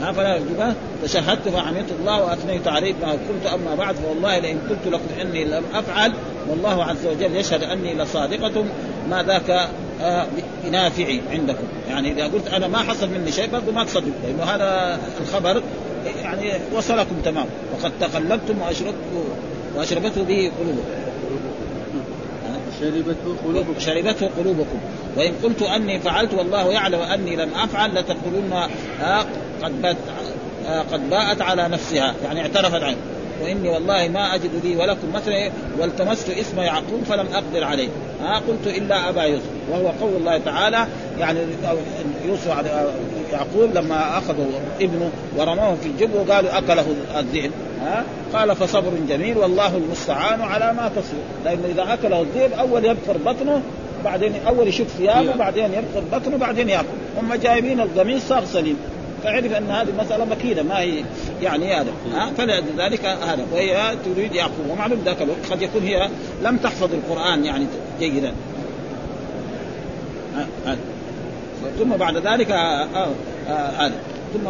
[0.03, 4.95] ها فلا يجب فشهدت فحمدت الله وأثنيت عليه ما قلت أما بعد فوالله لئن قلت
[4.95, 6.13] لكم إني لم أفعل.
[6.49, 8.65] والله عز وجل يشهد أني لصادقة
[9.11, 9.69] ما ذاك
[10.01, 10.27] آه
[10.65, 11.65] بنافعي عندكم.
[11.89, 14.13] يعني إذا قلت أنا ما حصل مني شيء برضه ما تصدق.
[14.25, 15.63] لأنه هذا الخبر
[16.23, 17.47] يعني وصلكم تمام.
[17.75, 19.25] وقد تقلبتم واشربتم
[19.77, 21.07] وأشربته به قلوبكم.
[22.81, 23.81] شربته قلوبكم.
[23.81, 24.79] شربته قلوبكم.
[25.17, 28.53] وإن قلت أني فعلت والله يعلم أني لم أفعل لتقولون
[29.03, 29.25] آه
[29.63, 29.97] قد بات
[30.67, 32.97] آه قد باءت على نفسها يعني اعترفت عنه
[33.43, 37.89] وإني والله ما أجد لي ولكم مثلا والتمست اسم يعقوب فلم أقدر عليه.
[38.23, 40.87] ها قلت إلا أبا يوسف وهو قول الله تعالى
[41.19, 41.41] يعني
[42.27, 42.47] يوسف
[43.33, 44.47] يعقوب لما اخذوا
[44.81, 46.87] ابنه ورموه في الجب وقالوا أكله
[47.19, 47.51] الذئب.
[47.83, 53.17] ها؟ قال فصبر جميل والله المستعان على ما تصير لأنه إذا أكله الذئب أول يبقر
[53.27, 53.63] بطنه
[54.05, 56.87] بعدين أول يشوف ثيابه بعدين يبقر بطنه بعدين يأكل.
[57.19, 58.77] هم جايبين القميص صار سليم.
[59.27, 61.05] فعرف أن هذه المساله مكيدة ما هي
[61.43, 61.91] يعني هذا.
[62.15, 63.47] ها؟ فلذلك هذا.
[63.53, 64.71] وهي تريد يعقوب.
[64.71, 66.09] ومعلوم ذاك الوقت قد يكون هي
[66.43, 67.67] لم تحفظ القرآن يعني
[68.01, 68.33] جيدا.
[71.79, 72.51] ثم بعد ذلك
[73.79, 73.95] هذا.
[74.35, 74.49] ثم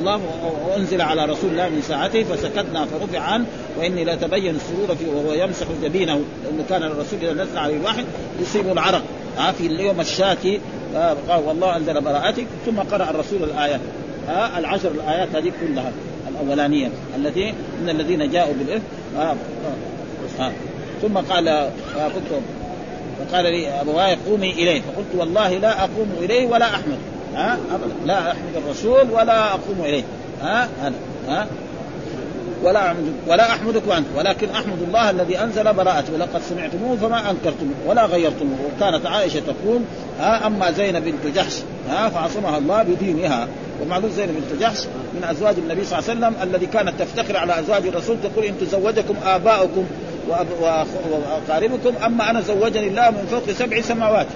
[0.00, 0.20] الله
[0.68, 3.44] وانزل على رسول الله من ساعته فسكتنا فرفع عنه
[3.78, 6.20] وإني لا تبين السرور فيه وهو يمسح جبينه.
[6.44, 8.04] لأنه كان الرسول إذا نزل عليه الواحد
[8.40, 9.02] يصيب العرق
[9.58, 10.60] في اليوم الشاتي
[11.28, 13.80] قال والله أنزل براءتك ثم قرأ الرسول الايات
[14.28, 15.92] ها العشر الآيات هذه كلها
[16.28, 18.84] الأولانية التي من الذين جاءوا بالإثم
[19.18, 19.34] آه
[20.40, 20.52] آه
[21.02, 21.70] ثم قال آه
[22.04, 22.42] قلت
[23.18, 24.80] فقال لي ابواي قومي إليه.
[24.80, 26.98] فقلت والله لا أقوم إليه ولا أحمد.
[27.34, 27.94] ها أبدا.
[28.06, 30.02] لا أحمد الرسول ولا أقوم إليه.
[30.42, 30.94] ها هذا
[31.28, 31.46] ها
[32.62, 36.14] ولا أحمد ولا أحمدك انت ولكن أحمد الله الذي أنزل براءته.
[36.14, 38.58] ولقد سمعتموه فما أنكرتموه ولا غيرتموه.
[38.76, 39.80] وكانت عائشة تقول
[40.20, 41.54] ها أما زينب بنت جحش
[41.90, 43.48] ها فعصمها الله بدينها.
[43.82, 47.60] ومعلوم زينب بنت جحش من أزواج النبي صلى الله عليه وسلم الذي كانت تفتخر على
[47.60, 49.84] أزواج الرسول تقول إن تزوجكم آباؤكم
[50.60, 54.26] وأقاربكم أما أنا زوجني الله من فوق سبع سماوات.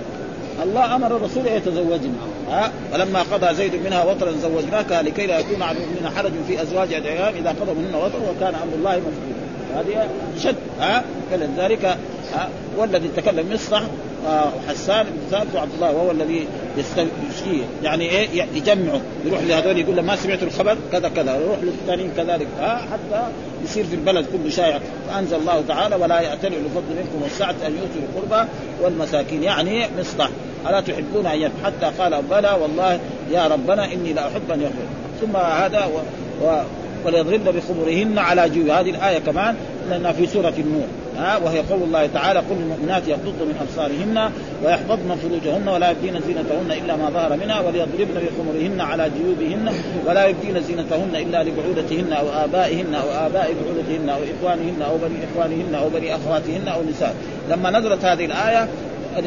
[0.62, 2.12] الله أمر الرسول أن يتزوجني.
[2.50, 6.92] ها؟ ولما قضى زيد منها وطرا زوجناك لكي لا يكون على المؤمنين حرج في أزواج
[6.92, 9.37] ادعيائهم إذا قضوا منهن وطرا وكان أمر الله مفعولا.
[9.76, 10.08] هذه
[10.38, 11.96] شد ها؟ فلذلك
[12.76, 13.82] والذي تكلم مصطح
[14.26, 16.46] وحسان بن ثابت وعبد الله وهو الذي
[16.76, 21.36] يستشفيه يعني إيه؟ يجمعه يروح لهذول يقول له ما سمعت الخبر؟ كذا كذا.
[21.36, 22.46] يروح للثانيين كذلك.
[22.60, 23.28] ها؟ حتى
[23.64, 24.80] يصير في البلد كله شائع.
[25.08, 28.48] فأنزل الله تعالى ولا يأتل الفضل منكم والسعة أن يؤتوا القربى
[28.82, 29.42] والمساكين.
[29.42, 30.30] يعني مصطح
[30.68, 33.00] ألا تحبون أن حتى قال بلى والله
[33.32, 34.86] يا ربنا إني لا أحب أن يغفر
[35.20, 35.98] ثم هذا و...
[36.46, 36.62] و...
[37.04, 38.68] وليضربن بخمرهن على جيوب.
[38.68, 39.54] هذه الآية كمان
[39.90, 40.86] لأنها في سورة النور.
[41.18, 44.30] ها وهي قول الله تعالى قل المؤمنات يغضضن من أبصارهن
[44.64, 49.72] ويحفظن فروجهن ولا يبدين زينتهن إلا ما ظهر منها وليضربن بخمرهن على جيوبهن
[50.06, 55.74] ولا يبدين زينتهن إلا لبعولتهن أو آبائهن أو آباء بعولتهن أو إخوانهن أو بني إخوانهن
[55.74, 57.14] أو بني أخواتهن أو نساء.
[57.50, 58.68] لما نزلت هذه الآية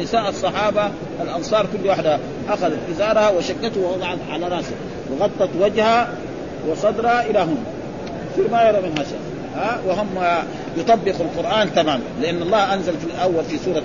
[0.02, 0.90] نساء الصحابة
[1.22, 2.18] الأنصار كل واحدة
[2.48, 4.76] أخذت إزارها وشكته ووضعت على رأسها
[5.10, 6.08] وغطت وجهها
[6.68, 7.62] وصدرها إلى هنا
[8.32, 9.18] يصير ما يرى منها شيء
[9.56, 10.08] ها؟ وهم
[10.76, 13.82] يطبقوا القرآن تماما لأن الله أنزل في الأول في سورة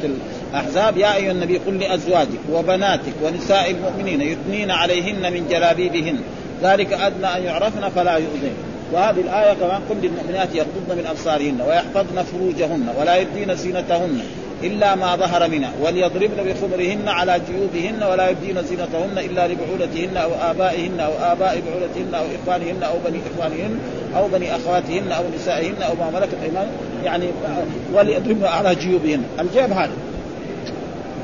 [0.51, 6.19] الأحزاب يا أيها النبي قل لأزواجك وبناتك ونساء المؤمنين يثنين عليهن من جلابيبهن.
[6.63, 8.53] ذلك أدنى أن يعرفن فلا يؤذين.
[8.93, 14.21] وهذه الآية كمان قل للمؤمنات يغضضن من أبصارهن ويحفظن فروجهن ولا يبدين زينتهن.
[14.63, 20.99] إلا ما ظهر منها وليضربن بخمرهن على جيوبهن ولا يبدين زينتهن إلا لبعولتهن أو آبائهن
[20.99, 23.79] أو آباء بعولتهن أو إخوانهن أو بني إخوانهن
[24.15, 26.67] أو بني أخواتهن أو نسائهن أو ما ملكت أيمان
[27.05, 27.25] يعني
[27.93, 29.23] وليضربن على جيوبهن.
[29.39, 29.91] الجيب هذا.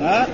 [0.02, 0.28] ها؟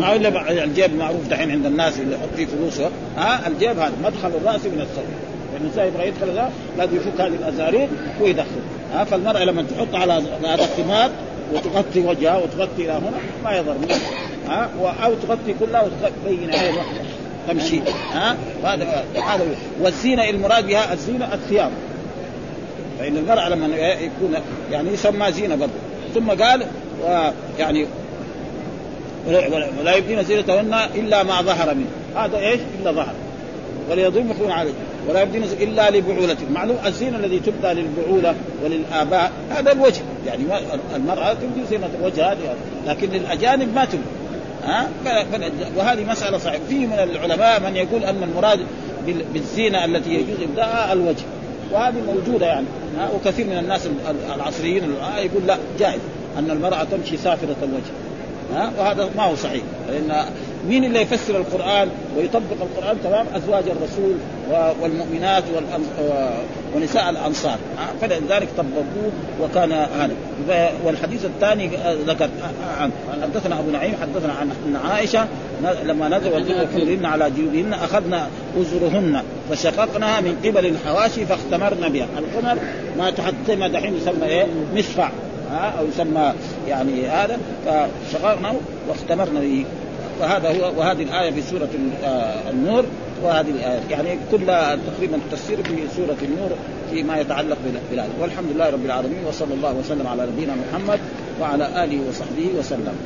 [0.00, 2.90] ما إلا الجيب معروف دحين عند الناس اللي يحط فيه فلوسه.
[3.16, 5.04] ها؟ الجيب هذا مدخل الرأس من الثوب
[5.52, 7.88] يعني الإنسان يبغى يدخل هذا لازم يفك هذه الازارير
[8.20, 8.46] ويدخل.
[8.94, 10.12] ها؟ فالمرأة لما تحط على
[10.44, 11.10] هذا الثمار
[11.52, 13.76] وتغطي وجهها وتغطي إلى هنا ما يضر.
[14.48, 14.70] ها؟
[15.04, 17.00] أو تغطي كلها وتبين عين واحدة.
[17.48, 17.80] تمشي.
[18.12, 19.46] ها؟ وهذا هذا
[19.80, 21.70] والزينة المراد بها الزينة الثياب.
[22.98, 24.34] فإن المرأة لما يكون
[24.70, 25.72] يعني يسمى زينة برضه
[26.14, 26.66] ثم قال
[27.58, 27.86] يعني
[29.80, 31.86] ولا يبدين زينتهن إلا ما ظهر منه.
[32.16, 33.14] هذا إيش؟ إلا ظهر.
[33.90, 34.72] وليضربن يكون عليه.
[35.08, 38.34] ولا يبدين إلا لبعولتهم معلوم الزينة الذي تبدى للبعولة
[38.64, 40.00] وللآباء هذا الوجه.
[40.26, 40.44] يعني
[40.96, 44.04] المرأة تبدي زينة الوجه هذه لكن للأجانب ما تبدي
[44.64, 44.88] ها؟
[45.76, 46.64] وهذه مسألة صحيحة.
[46.68, 48.60] في من العلماء من يقول أن المراد
[49.34, 51.24] بالزينة التي يجوز إبداءها الوجه.
[51.72, 52.66] وهذه موجودة يعني.
[52.98, 53.88] ها؟ وكثير من الناس
[54.36, 56.00] العصريين يقول لا جائز
[56.38, 57.92] أن المرأة تمشي سافرة الوجه.
[58.54, 59.62] ها؟ وهذا ما هو صحيح.
[59.88, 60.24] لأن
[60.68, 64.14] مين اللي يفسر القرآن ويطبق القرآن تمام؟ أزواج الرسول
[64.82, 65.44] والمؤمنات
[66.74, 67.58] ونساء الأنصار.
[68.00, 70.14] فلذلك طبقوه وكان هذا.
[70.84, 71.70] والحديث الثاني
[72.06, 72.28] ذكر
[73.22, 74.50] حدثنا أبو نعيم حدثنا عن
[74.90, 75.26] عائشة
[75.84, 76.30] لما نزل
[76.62, 78.28] وكلهن على جيوبهن أخذنا
[78.60, 82.06] أزرهن فشققناها من قبل الحواشي فاختمرنا بها.
[82.18, 82.58] القمر
[82.98, 84.46] ما تحت ما دحين يسمى إيه؟
[84.76, 85.10] مصفع.
[85.52, 86.32] أو يسمى
[86.68, 87.38] يعني هذا.
[87.66, 88.52] فشققنا
[88.88, 89.64] واختمرنا به.
[90.22, 91.68] وهذا هو وهذه الآية في سورة
[92.04, 92.84] آه، النور
[93.22, 93.80] وهذه الآية.
[93.90, 96.50] يعني كلها تقريبا تفسير في سورة النور
[96.90, 97.56] فيما يتعلق
[97.90, 98.10] بالآية.
[98.20, 101.00] والحمد لله رب العالمين وصلى الله وسلم على نبينا محمد
[101.40, 102.96] وعلى آله وصحبه وسلم.